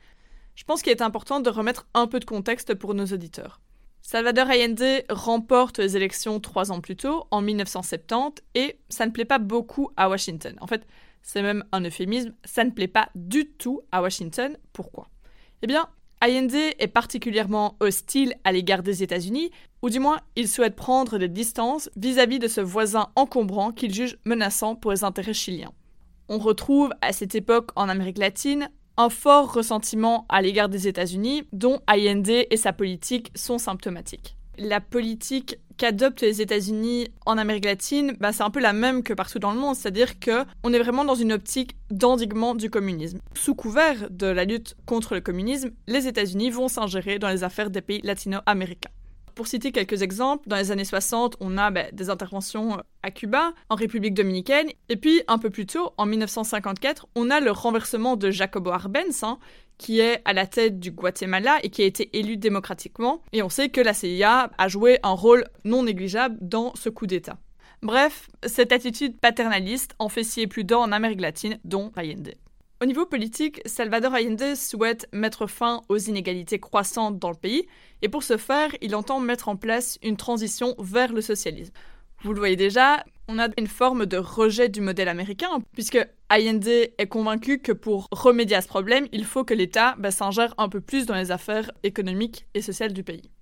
[0.54, 3.60] je pense qu'il est important de remettre un peu de contexte pour nos auditeurs.
[4.02, 9.24] Salvador Allende remporte les élections trois ans plus tôt, en 1970, et ça ne plaît
[9.24, 10.56] pas beaucoup à Washington.
[10.60, 10.86] En fait,
[11.22, 14.56] c'est même un euphémisme, ça ne plaît pas du tout à Washington.
[14.72, 15.08] Pourquoi?
[15.62, 15.88] Eh bien,
[16.20, 19.50] Allende est particulièrement hostile à l'égard des États-Unis,
[19.82, 24.18] ou du moins il souhaite prendre des distances vis-à-vis de ce voisin encombrant qu'il juge
[24.24, 25.72] menaçant pour les intérêts chiliens.
[26.28, 31.44] On retrouve à cette époque en Amérique latine un fort ressentiment à l'égard des États-Unis,
[31.52, 34.36] dont Allende et sa politique sont symptomatiques.
[34.62, 39.14] La politique qu'adoptent les États-Unis en Amérique latine, bah, c'est un peu la même que
[39.14, 43.20] partout dans le monde, c'est-à-dire que on est vraiment dans une optique d'endiguement du communisme.
[43.34, 47.70] Sous couvert de la lutte contre le communisme, les États-Unis vont s'ingérer dans les affaires
[47.70, 48.90] des pays latino-américains.
[49.34, 53.10] Pour citer quelques exemples, dans les années 60, on a bah, des interventions euh, à
[53.10, 57.50] Cuba, en République dominicaine, et puis un peu plus tôt, en 1954, on a le
[57.50, 59.38] renversement de Jacobo Arbenz, hein,
[59.80, 63.22] qui est à la tête du Guatemala et qui a été élu démocratiquement.
[63.32, 67.06] Et on sait que la CIA a joué un rôle non négligeable dans ce coup
[67.06, 67.38] d'État.
[67.80, 72.34] Bref, cette attitude paternaliste en fait scier plus d'un en Amérique latine, dont Allende.
[72.82, 77.66] Au niveau politique, Salvador Allende souhaite mettre fin aux inégalités croissantes dans le pays,
[78.02, 81.72] et pour ce faire, il entend mettre en place une transition vers le socialisme.
[82.22, 86.68] Vous le voyez déjà, on a une forme de rejet du modèle américain, puisque Allende
[86.68, 90.68] est convaincu que pour remédier à ce problème, il faut que l'État bah, s'ingère un
[90.68, 93.32] peu plus dans les affaires économiques et sociales du pays.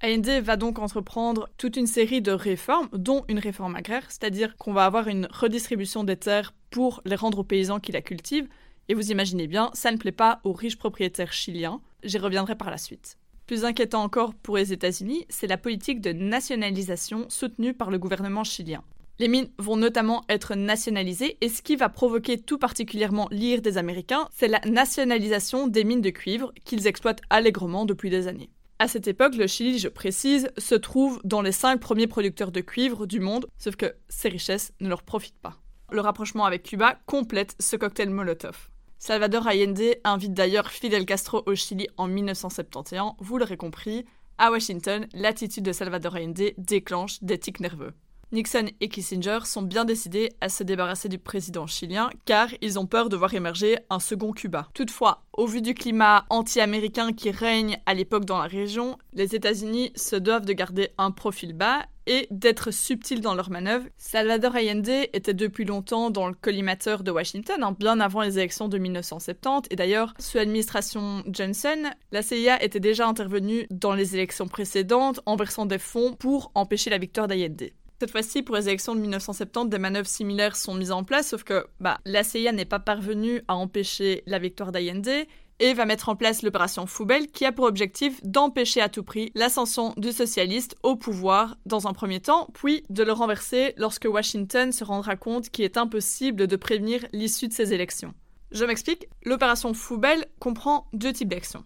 [0.00, 4.72] Allende va donc entreprendre toute une série de réformes, dont une réforme agraire, c'est-à-dire qu'on
[4.72, 8.48] va avoir une redistribution des terres pour les rendre aux paysans qui la cultivent,
[8.88, 11.80] et vous imaginez bien, ça ne plaît pas aux riches propriétaires chiliens.
[12.04, 13.18] J'y reviendrai par la suite.
[13.48, 18.44] Plus inquiétant encore pour les États-Unis, c'est la politique de nationalisation soutenue par le gouvernement
[18.44, 18.84] chilien.
[19.18, 23.78] Les mines vont notamment être nationalisées et ce qui va provoquer tout particulièrement l'ire des
[23.78, 28.50] Américains, c'est la nationalisation des mines de cuivre qu'ils exploitent allègrement depuis des années.
[28.78, 32.60] À cette époque, le Chili, je précise, se trouve dans les cinq premiers producteurs de
[32.60, 35.56] cuivre du monde, sauf que ces richesses ne leur profitent pas.
[35.90, 38.68] Le rapprochement avec Cuba complète ce cocktail Molotov.
[38.98, 43.12] Salvador Allende invite d'ailleurs Fidel Castro au Chili en 1971.
[43.20, 44.04] Vous l'aurez compris,
[44.36, 47.94] à Washington, l'attitude de Salvador Allende déclenche des tics nerveux.
[48.32, 52.86] Nixon et Kissinger sont bien décidés à se débarrasser du président chilien car ils ont
[52.86, 54.68] peur de voir émerger un second Cuba.
[54.74, 59.92] Toutefois, au vu du climat anti-américain qui règne à l'époque dans la région, les États-Unis
[59.94, 63.86] se doivent de garder un profil bas et d'être subtils dans leurs manœuvres.
[63.96, 68.68] Salvador Allende était depuis longtemps dans le collimateur de Washington, hein, bien avant les élections
[68.68, 74.48] de 1970, et d'ailleurs, sous l'administration Johnson, la CIA était déjà intervenue dans les élections
[74.48, 77.70] précédentes en versant des fonds pour empêcher la victoire d'Allende.
[77.98, 81.44] Cette fois-ci, pour les élections de 1970, des manœuvres similaires sont mises en place, sauf
[81.44, 85.26] que bah, la CIA n'est pas parvenue à empêcher la victoire d'Allende
[85.60, 89.32] et va mettre en place l'opération Foubelle qui a pour objectif d'empêcher à tout prix
[89.34, 94.72] l'ascension du socialiste au pouvoir dans un premier temps, puis de le renverser lorsque Washington
[94.72, 98.12] se rendra compte qu'il est impossible de prévenir l'issue de ces élections.
[98.52, 101.64] Je m'explique, l'opération Foubelle comprend deux types d'actions.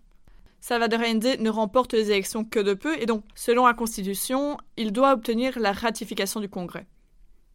[0.61, 4.93] Salvador Allende ne remporte les élections que de peu et donc, selon la Constitution, il
[4.93, 6.87] doit obtenir la ratification du Congrès.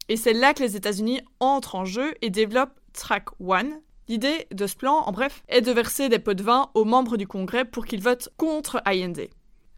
[0.10, 3.80] Et c'est là que les États-Unis entrent en jeu et développent Track One.
[4.08, 7.18] L'idée de ce plan, en bref, est de verser des pots de vin aux membres
[7.18, 9.28] du Congrès pour qu'ils votent contre Allende.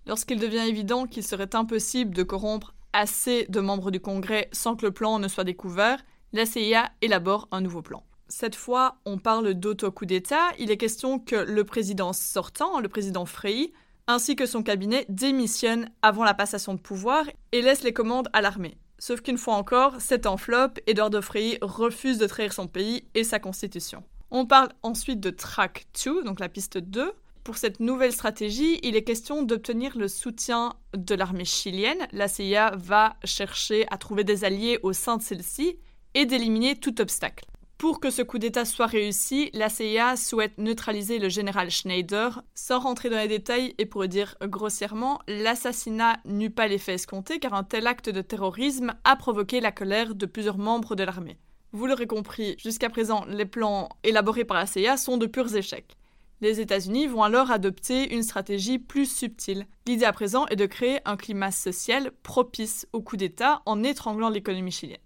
[0.06, 4.86] Lorsqu'il devient évident qu'il serait impossible de corrompre assez de membres du Congrès sans que
[4.86, 6.04] le plan ne soit découvert,
[6.34, 8.04] la CIA élabore un nouveau plan.
[8.30, 10.50] Cette fois, on parle d'auto-coup d'État.
[10.60, 13.72] Il est question que le président sortant, le président Frey,
[14.08, 18.42] ainsi que son cabinet démissionnent avant la passation de pouvoir et laissent les commandes à
[18.42, 18.78] l'armée.
[19.00, 23.24] Sauf qu'une fois encore, c'est en flop, Eduardo Frei refuse de trahir son pays et
[23.24, 24.04] sa constitution.
[24.32, 27.12] On parle ensuite de Track 2, donc la piste 2.
[27.44, 32.08] Pour cette nouvelle stratégie, il est question d'obtenir le soutien de l'armée chilienne.
[32.12, 35.78] La CIA va chercher à trouver des alliés au sein de celle-ci
[36.14, 37.46] et d'éliminer tout obstacle.
[37.78, 42.42] Pour que ce coup d'État soit réussi, la CIA souhaite neutraliser le général Schneider.
[42.56, 47.54] Sans rentrer dans les détails et pour dire grossièrement, l'assassinat n'eut pas l'effet escompté car
[47.54, 51.38] un tel acte de terrorisme a provoqué la colère de plusieurs membres de l'armée.
[51.72, 55.98] Vous l'aurez compris, jusqu'à présent, les plans élaborés par la CIA sont de purs échecs.
[56.42, 59.68] Les États-Unis vont alors adopter une stratégie plus subtile.
[59.86, 64.30] L'idée à présent est de créer un climat social propice au coup d'État en étranglant
[64.30, 64.98] l'économie chilienne.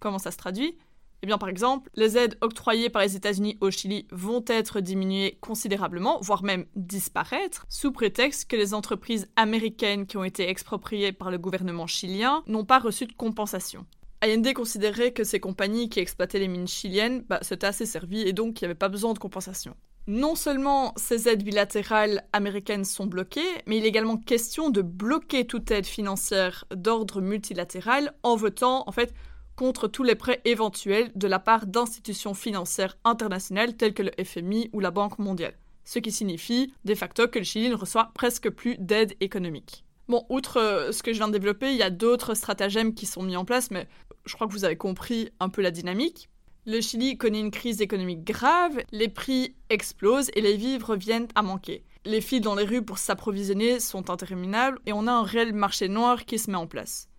[0.00, 0.76] Comment ça se traduit?
[1.22, 5.38] Eh bien, par exemple, les aides octroyées par les États-Unis au Chili vont être diminuées
[5.40, 11.30] considérablement, voire même disparaître, sous prétexte que les entreprises américaines qui ont été expropriées par
[11.30, 13.84] le gouvernement chilien n'ont pas reçu de compensation.
[14.22, 18.34] Allende considérait que ces compagnies qui exploitaient les mines chiliennes bah, s'étaient assez servies et
[18.34, 19.74] donc qu'il n'y avait pas besoin de compensation.
[20.06, 25.46] Non seulement ces aides bilatérales américaines sont bloquées, mais il est également question de bloquer
[25.46, 29.14] toute aide financière d'ordre multilatéral en votant en fait
[29.60, 34.70] contre tous les prêts éventuels de la part d'institutions financières internationales telles que le FMI
[34.72, 35.52] ou la Banque mondiale.
[35.84, 39.84] Ce qui signifie de facto que le Chili ne reçoit presque plus d'aide économique.
[40.08, 43.04] Bon, outre euh, ce que je viens de développer, il y a d'autres stratagèmes qui
[43.04, 43.86] sont mis en place, mais
[44.24, 46.30] je crois que vous avez compris un peu la dynamique.
[46.64, 51.42] Le Chili connaît une crise économique grave, les prix explosent et les vivres viennent à
[51.42, 51.84] manquer.
[52.06, 55.88] Les files dans les rues pour s'approvisionner sont interminables et on a un réel marché
[55.88, 57.10] noir qui se met en place.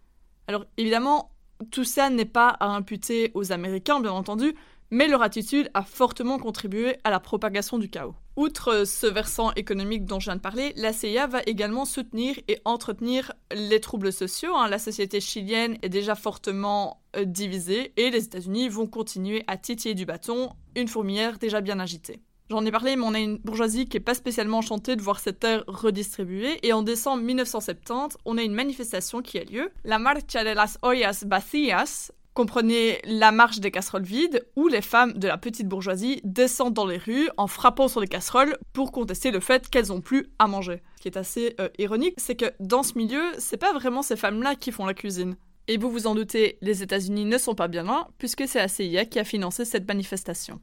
[0.48, 1.31] Alors évidemment,
[1.70, 4.56] tout ça n'est pas à imputer aux Américains, bien entendu,
[4.92, 8.14] mais leur attitude a fortement contribué à la propagation du chaos.
[8.36, 12.60] Outre ce versant économique dont je viens de parler, la CIA va également soutenir et
[12.66, 14.56] entretenir les troubles sociaux.
[14.56, 14.68] Hein.
[14.68, 19.96] La société chilienne est déjà fortement euh, divisée et les États-Unis vont continuer à titiller
[19.96, 22.22] du bâton une fourmilière déjà bien agitée.
[22.52, 25.22] J'en ai parlé, mais on a une bourgeoisie qui est pas spécialement enchantée de voir
[25.22, 26.60] cette terre redistribuée.
[26.64, 30.78] Et en décembre 1970, on a une manifestation qui a lieu, la Marcha de las
[30.82, 36.20] Ollas Vacías, comprenait la marche des casseroles vides, où les femmes de la petite bourgeoisie
[36.26, 40.02] descendent dans les rues en frappant sur les casseroles pour contester le fait qu'elles ont
[40.02, 40.82] plus à manger.
[40.98, 44.18] Ce qui est assez euh, ironique, c'est que dans ce milieu, c'est pas vraiment ces
[44.18, 45.38] femmes-là qui font la cuisine.
[45.70, 48.68] Et vous vous en doutez, les États-Unis ne sont pas bien loin, puisque c'est la
[48.68, 50.60] CIA qui a financé cette manifestation.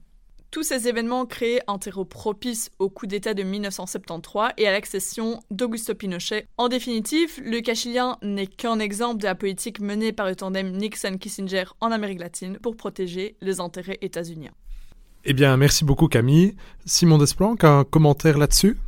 [0.51, 5.41] Tous ces événements créent un terreau propice au coup d'État de 1973 et à l'accession
[5.51, 6.47] d'Augusto Pinochet.
[6.57, 10.71] En définitive, le cas chilien n'est qu'un exemple de la politique menée par le tandem
[10.71, 14.53] Nixon-Kissinger en Amérique latine pour protéger les intérêts états-uniens.
[15.23, 16.55] Eh bien, merci beaucoup Camille.
[16.83, 18.79] Simon Desplanques, un commentaire là-dessus?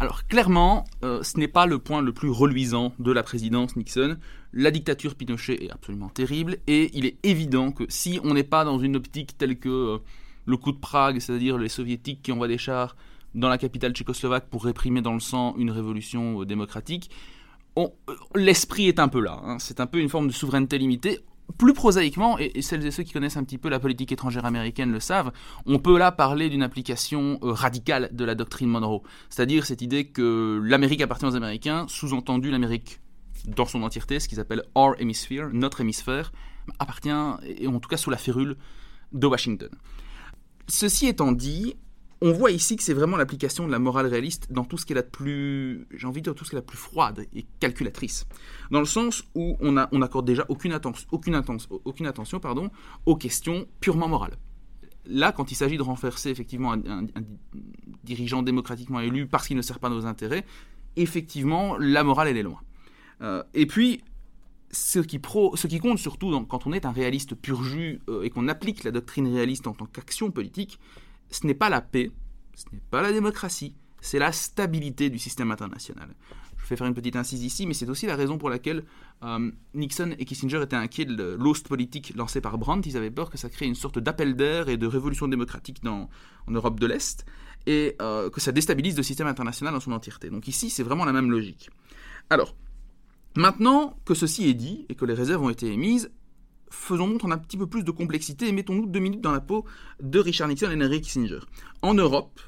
[0.00, 4.16] Alors clairement, euh, ce n'est pas le point le plus reluisant de la présidence Nixon.
[4.52, 8.64] La dictature Pinochet est absolument terrible et il est évident que si on n'est pas
[8.64, 9.98] dans une optique telle que euh,
[10.46, 12.96] le coup de Prague, c'est-à-dire les soviétiques qui envoient des chars
[13.34, 17.10] dans la capitale tchécoslovaque pour réprimer dans le sang une révolution euh, démocratique.
[17.78, 17.88] Euh,
[18.34, 19.40] l'esprit est un peu là.
[19.44, 19.58] Hein.
[19.58, 21.20] C'est un peu une forme de souveraineté limitée.
[21.58, 24.90] Plus prosaïquement, et, celles et ceux qui connaissent un petit peu la politique étrangère américaine
[24.90, 25.30] le savent,
[25.66, 29.02] on peut là parler d'une application euh, radicale de la doctrine Monroe.
[29.28, 33.00] C'est-à-dire cette idée que l'Amérique appartient aux Américains, sous-entendu l'Amérique
[33.46, 36.32] dans son entièreté, ce qu'ils appellent our hemisphere, notre hémisphère,
[36.78, 37.10] appartient,
[37.44, 38.56] et en tout cas sous la férule
[39.12, 39.68] de Washington.
[40.68, 41.76] Ceci étant dit,
[42.20, 44.92] on voit ici que c'est vraiment l'application de la morale réaliste dans tout ce qui
[44.92, 47.44] est la plus, j'ai envie de dire tout ce qui est la plus froide et
[47.60, 48.26] calculatrice,
[48.70, 51.40] dans le sens où on, a, on accorde déjà aucune, attention, aucune,
[51.84, 52.70] aucune attention pardon,
[53.04, 54.36] aux questions purement morales.
[55.06, 57.06] Là, quand il s'agit de renverser effectivement un,
[58.04, 60.46] dirigeant démocratiquement élu parce qu'il ne sert pas nos intérêts,
[60.96, 62.60] effectivement, la morale, elle est loin.
[63.20, 64.02] Euh, et puis,
[64.74, 68.84] ce qui, compte surtout quand on est un réaliste pur jus euh, et qu'on applique
[68.84, 70.78] la doctrine réaliste en tant qu'action politique,
[71.30, 72.10] ce n'est pas la paix,
[72.54, 76.08] ce n'est pas la démocratie, c'est la stabilité du système international.
[76.58, 78.84] Je vais faire une petite incise ici, mais c'est aussi la raison pour laquelle
[79.22, 82.88] euh, Nixon et Kissinger étaient inquiets de l'host politique lancé par Brandt.
[82.88, 86.08] Ils avaient peur que ça crée une sorte d'appel d'air et de révolution démocratique en
[86.48, 87.26] Europe de l'Est
[87.66, 90.30] et euh, que ça déstabilise le système international dans son entièreté.
[90.30, 91.70] Donc ici, c'est vraiment la même logique.
[92.30, 92.54] Alors,
[93.36, 96.10] Maintenant que ceci est dit et que les réserves ont été émises,
[96.70, 99.64] faisons montre un petit peu plus de complexité et mettons-nous deux minutes dans la peau
[100.00, 101.40] de Richard Nixon et Henry Kissinger.
[101.82, 102.40] En Europe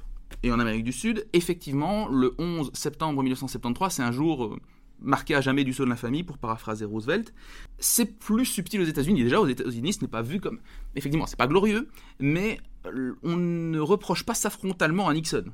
[0.42, 4.60] et en Amérique du Sud, effectivement, le 11 septembre 1973, c'est un jour euh,
[5.00, 7.34] marqué à jamais du saut de la famille, pour paraphraser Roosevelt.
[7.78, 9.22] C'est plus subtil aux États-Unis.
[9.22, 10.60] Déjà, aux États-Unis, ce n'est pas vu comme.
[10.94, 11.88] Effectivement, c'est pas glorieux,
[12.20, 15.44] mais euh, on ne reproche pas ça frontalement à Nixon.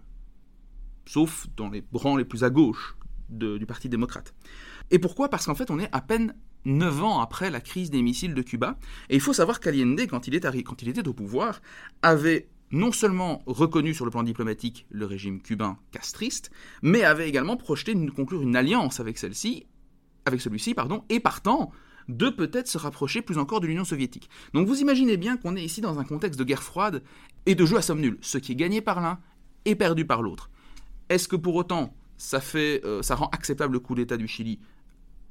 [1.07, 2.97] Sauf dans les rangs les plus à gauche
[3.28, 4.35] du Parti démocrate.
[4.93, 5.28] Et pourquoi?
[5.28, 6.34] Parce qu'en fait, on est à peine
[6.66, 8.78] 9 ans après la crise des missiles de Cuba.
[9.09, 11.61] Et il faut savoir qu'Allende, quand, il était au pouvoir,
[12.03, 16.51] avait non seulement reconnu sur le plan diplomatique le régime cubain castriste,
[16.82, 19.66] mais avait également projeté de conclure une alliance avec celle-ci,
[20.24, 21.72] avec celui-ci, pardon, et partant
[22.09, 24.28] de peut-être se rapprocher plus encore de l'Union soviétique.
[24.55, 27.03] Donc vous imaginez bien qu'on est ici dans un contexte de guerre froide
[27.47, 28.18] et de jeu à somme nulle.
[28.20, 29.20] Ce qui est gagné par l'un
[29.64, 30.51] est perdu par l'autre.
[31.09, 34.61] Est-ce que pour autant ça, fait, euh, ça rend acceptable le coup d'État du Chili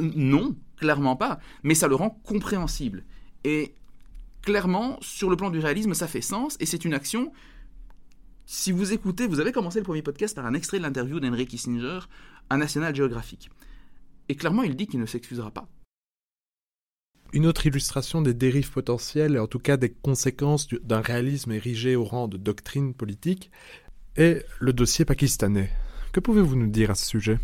[0.02, 3.04] Non, clairement pas, mais ça le rend compréhensible.
[3.44, 3.76] Et
[4.42, 7.32] clairement, sur le plan du réalisme, ça fait sens, et c'est une action...
[8.48, 11.46] Si vous écoutez, vous avez commencé le premier podcast par un extrait de l'interview d'Henry
[11.46, 12.00] Kissinger
[12.50, 13.50] à National Geographic.
[14.28, 15.70] Et clairement, il dit qu'il ne s'excusera pas.
[17.32, 21.96] Une autre illustration des dérives potentielles, et en tout cas des conséquences d'un réalisme érigé
[21.96, 23.52] au rang de doctrine politique,
[24.18, 25.72] est le dossier pakistanais.
[26.12, 27.40] Que pouvez-vous nous dire à ce sujet?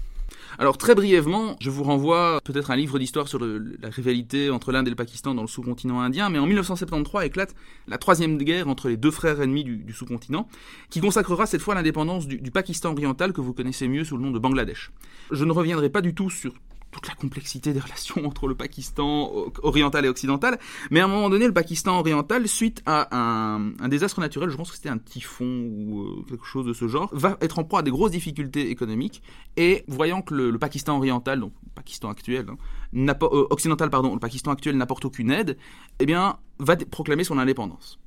[0.59, 4.87] Alors très brièvement, je vous renvoie peut-être un livre d'histoire sur la rivalité entre l'Inde
[4.87, 7.53] et le Pakistan dans le sous-continent indien, mais en 1973 éclate
[7.87, 10.47] la troisième guerre entre les deux frères ennemis du, sous-continent,
[10.89, 14.23] qui consacrera cette fois l'indépendance du, du Pakistan oriental que vous connaissez mieux sous le
[14.23, 14.91] nom de Bangladesh.
[15.29, 16.53] Je ne reviendrai pas du tout sur
[16.97, 19.31] toute la complexité des relations entre le Pakistan
[19.61, 20.59] oriental et occidental.
[20.91, 24.71] Mais à un moment donné, le Pakistan oriental, suite à un, désastre naturel, je pense
[24.71, 27.79] que c'était un typhon ou euh, quelque chose de ce genre, va être en proie
[27.79, 29.21] à des grosses difficultés économiques.
[29.55, 32.57] Et voyant que le, Pakistan oriental, donc le Pakistan actuel, hein,
[32.95, 35.57] euh, occidental, pardon, le Pakistan actuel n'apporte aucune aide,
[35.99, 37.99] eh bien, va proclamer son indépendance.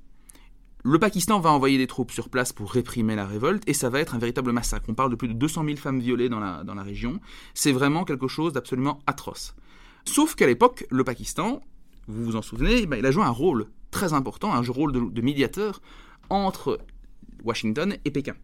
[0.82, 4.00] Le Pakistan va envoyer des troupes sur place pour réprimer la révolte et ça va
[4.00, 4.86] être un véritable massacre.
[4.88, 7.20] On parle de plus de 200 000 femmes violées dans la, dans la région.
[7.52, 9.54] C'est vraiment quelque chose d'absolument atroce.
[10.06, 11.60] Sauf qu'à l'époque, le Pakistan,
[12.06, 15.00] vous vous en souvenez, ben, il a joué un rôle très important, un rôle de,
[15.00, 15.82] de médiateur
[16.30, 16.78] entre
[17.44, 18.34] Washington et Pékin.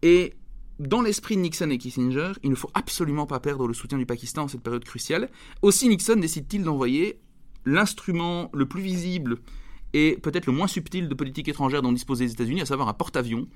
[0.00, 0.32] Et
[0.78, 4.06] dans l'esprit de Nixon et Kissinger, il ne faut absolument pas perdre le soutien du
[4.06, 5.28] Pakistan en cette période cruciale.
[5.60, 7.20] Aussi, Nixon décide-t-il d'envoyer
[7.66, 9.38] l'instrument le plus visible
[9.94, 12.92] et peut-être le moins subtil de politique étrangère dont disposent les États-Unis, à savoir un
[12.92, 13.46] porte-avions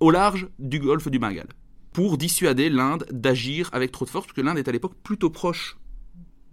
[0.00, 1.48] au large du golfe du Bengale,
[1.92, 5.30] pour dissuader l'Inde d'agir avec trop de force, parce que l'Inde est à l'époque plutôt
[5.30, 5.78] proche.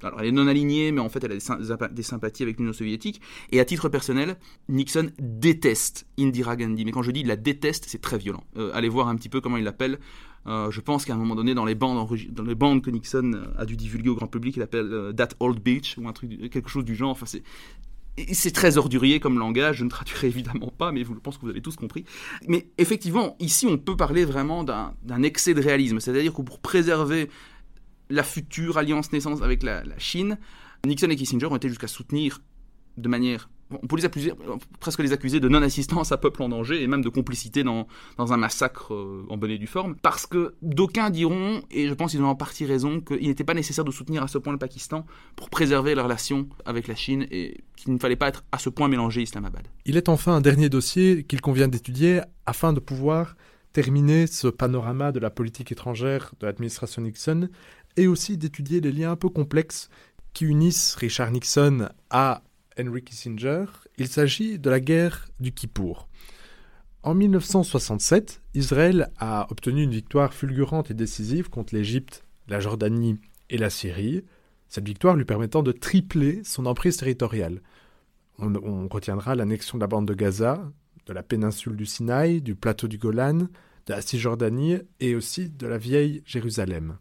[0.03, 3.19] Alors, elle est non alignée, mais en fait, elle a des, sympathies avec l'Union soviétique.
[3.51, 4.37] Et à titre personnel,
[4.69, 6.85] Nixon déteste Indira Gandhi.
[6.85, 8.45] Mais quand je dis la déteste, c'est très violent.
[8.55, 9.99] Euh, allez voir un petit peu comment il l'appelle.
[10.47, 13.33] Euh, je pense qu'à un moment donné, dans les, bandes, dans les bandes que Nixon
[13.57, 16.49] a dû divulguer au grand public, il appelle euh, That Old Beach ou un truc,
[16.49, 17.09] quelque chose du genre.
[17.09, 17.25] Enfin,
[18.31, 21.49] c'est très ordurier comme langage, je ne traduirai évidemment pas, mais je pense que vous
[21.49, 22.05] avez tous compris.
[22.47, 25.99] Mais effectivement, ici, on peut parler vraiment d'un excès de réalisme.
[25.99, 27.29] C'est-à-dire que pour préserver
[28.09, 30.37] la future alliance naissance avec la, la Chine,
[30.85, 32.41] Nixon et Kissinger ont été jusqu'à soutenir
[32.97, 34.33] de manière on peut les
[34.79, 38.33] presque les accuser de non-assistance à peuple en danger et même de complicité dans, dans
[38.33, 39.95] un massacre euh, en bonne et due forme.
[39.95, 43.53] Parce que d'aucuns diront, et je pense qu'ils ont en partie raison, qu'il n'était pas
[43.53, 45.05] nécessaire de soutenir à ce point le Pakistan
[45.35, 48.69] pour préserver la relation avec la Chine et qu'il ne fallait pas être à ce
[48.69, 49.67] point mélangé Islamabad.
[49.85, 53.35] Il est enfin un dernier dossier qu'il convient d'étudier afin de pouvoir
[53.73, 57.49] terminer ce panorama de la politique étrangère de l'administration Nixon
[57.97, 59.89] et aussi d'étudier les liens un peu complexes
[60.33, 62.41] qui unissent Richard Nixon à
[62.79, 63.65] Henry Kissinger,
[63.97, 66.07] il s'agit de la guerre du Kippour.
[67.03, 73.19] En 1967, Israël a obtenu une victoire fulgurante et décisive contre l'Égypte, la Jordanie
[73.49, 74.23] et la Syrie,
[74.67, 77.61] cette victoire lui permettant de tripler son emprise territoriale.
[78.37, 80.71] On, retiendra l'annexion de la bande de Gaza,
[81.05, 83.47] de la péninsule du Sinaï, du plateau du Golan,
[83.87, 86.97] de la Cisjordanie et aussi de la vieille Jérusalem.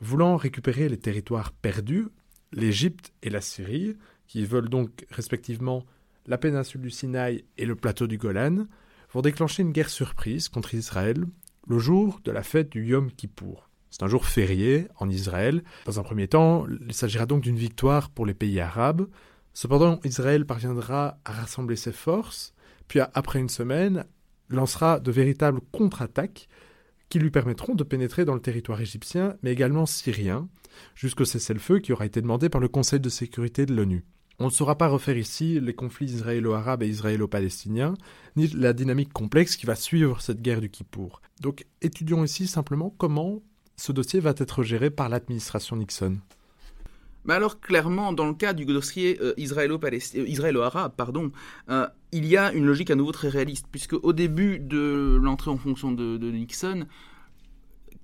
[0.00, 2.06] Voulant récupérer les territoires perdus,
[2.52, 3.96] l'Égypte et la Syrie
[4.26, 5.84] qui veulent donc respectivement
[6.26, 8.66] la péninsule du Sinaï et le plateau du Golan,
[9.12, 11.24] vont déclencher une guerre surprise contre Israël
[11.66, 13.70] le jour de la fête du Yom Kippour.
[13.90, 15.62] C'est un jour férié en Israël.
[15.86, 19.06] Dans un premier temps, il s'agira donc d'une victoire pour les pays arabes.
[19.52, 22.54] Cependant, Israël parviendra à rassembler ses forces,
[22.88, 24.04] puis après une semaine,
[24.48, 26.48] lancera de véritables contre-attaques
[27.08, 30.48] qui lui permettront de pénétrer dans le territoire égyptien, mais également syrien,
[30.94, 34.04] jusqu'au cessez-le-feu qui aura été demandé par le Conseil de sécurité de l'ONU.
[34.40, 37.94] On ne saura pas refaire ici les conflits israélo-arabes et israélo-palestiniens,
[38.36, 41.22] ni la dynamique complexe qui va suivre cette guerre du Kippour.
[41.40, 43.42] Donc étudions ici simplement comment
[43.76, 46.18] ce dossier va être géré par l'administration Nixon.
[47.24, 51.32] Mais alors clairement, dans le cas du dossier euh, euh, israélo-arabe, pardon,
[51.70, 55.50] euh, il y a une logique à nouveau très réaliste, puisque au début de l'entrée
[55.50, 56.86] en fonction de Nixon,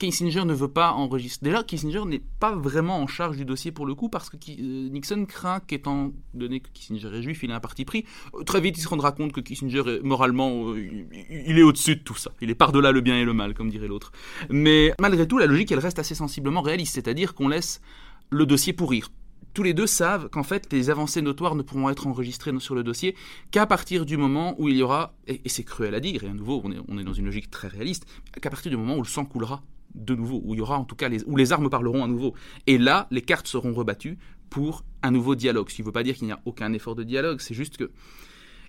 [0.01, 1.51] Kissinger ne veut pas enregistrer.
[1.51, 4.89] Déjà, Kissinger n'est pas vraiment en charge du dossier pour le coup, parce que euh,
[4.89, 8.07] Nixon craint qu'étant donné que Kissinger est juif, il a un parti pris.
[8.35, 11.97] Euh, très vite, il se rendra compte que Kissinger, est, moralement, euh, il est au-dessus
[11.97, 12.33] de tout ça.
[12.41, 14.11] Il est par-delà le bien et le mal, comme dirait l'autre.
[14.49, 17.83] Mais malgré tout, la logique, elle reste assez sensiblement réaliste, c'est-à-dire qu'on laisse
[18.31, 19.11] le dossier pourrir
[19.53, 22.85] tous les deux savent qu'en fait, les avancées notoires ne pourront être enregistrées sur le
[22.85, 23.17] dossier
[23.51, 26.33] qu'à partir du moment où il y aura, et, c'est cruel à dire, et à
[26.33, 28.07] nouveau, on est, on est dans une logique très réaliste,
[28.41, 29.61] qu'à partir du moment où le sang coulera
[29.95, 32.09] de nouveau, où il y aura en tout cas les, où les armes parleront à
[32.09, 32.35] nouveau.
[32.67, 34.19] Et là, les cartes seront rebattues
[34.49, 35.71] pour un nouveau dialogue.
[35.71, 37.77] Ce qui ne veut pas dire qu'il n'y a aucun effort de dialogue, c'est juste
[37.77, 37.91] que,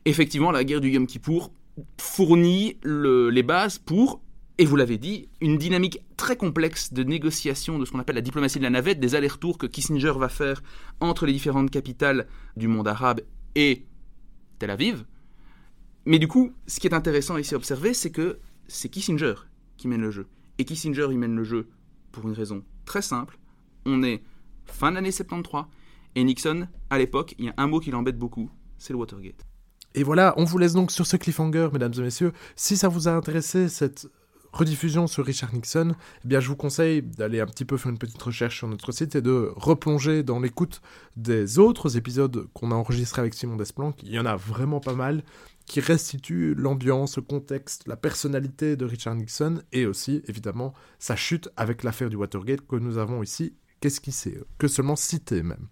[0.05, 1.51] effectivement, la guerre du Yom Kippour
[1.97, 4.22] fournit les bases pour,
[4.57, 8.22] et vous l'avez dit, une dynamique très complexe de négociation de ce qu'on appelle la
[8.22, 10.61] diplomatie de la navette, des allers-retours que Kissinger va faire
[10.99, 13.22] entre les différentes capitales du monde arabe
[13.55, 13.86] et
[14.59, 15.05] Tel Aviv.
[16.05, 19.36] Mais du coup, ce qui est intéressant ici à observer, c'est que c'est Kissinger
[19.78, 20.28] qui mène le jeu.
[20.62, 21.70] Et Kissinger y mène le jeu
[22.12, 23.39] pour une raison très simple.
[23.88, 24.22] On est
[24.66, 25.64] fin de l'année 73
[26.14, 28.47] et Nixon, à l'époque, il y a un mot qui l'embête beaucoup,
[28.78, 29.43] c'est le Watergate.
[29.95, 32.32] Et voilà, on vous laisse donc sur ce cliffhanger, mesdames et messieurs.
[32.55, 34.07] Si ça vous a intéressé, cette
[34.53, 37.97] rediffusion sur Richard Nixon, eh bien, je vous conseille d'aller un petit peu faire une
[37.97, 40.82] petite recherche sur notre site et de replonger dans l'écoute
[41.16, 44.03] des autres épisodes qu'on a enregistrés avec Simon Desplanques.
[44.03, 45.24] Il y en a vraiment pas mal
[45.72, 51.47] qui restituent l'ambiance, le contexte, la personnalité de Richard Nixon et aussi, évidemment, sa chute
[51.55, 55.69] avec l'affaire du Watergate que nous avons ici, qui s'est que seulement cité même.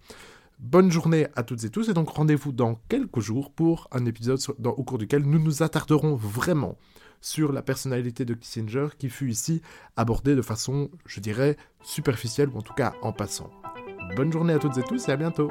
[0.58, 4.40] Bonne journée à toutes et tous et donc rendez-vous dans quelques jours pour un épisode
[4.64, 6.78] au cours duquel nous nous attarderons vraiment
[7.20, 9.62] sur la personnalité de Kissinger qui fut ici
[9.98, 13.52] abordée de façon, je dirais, superficielle ou en tout cas en passant.
[14.16, 15.50] Bonne journée à toutes et tous et à bientôt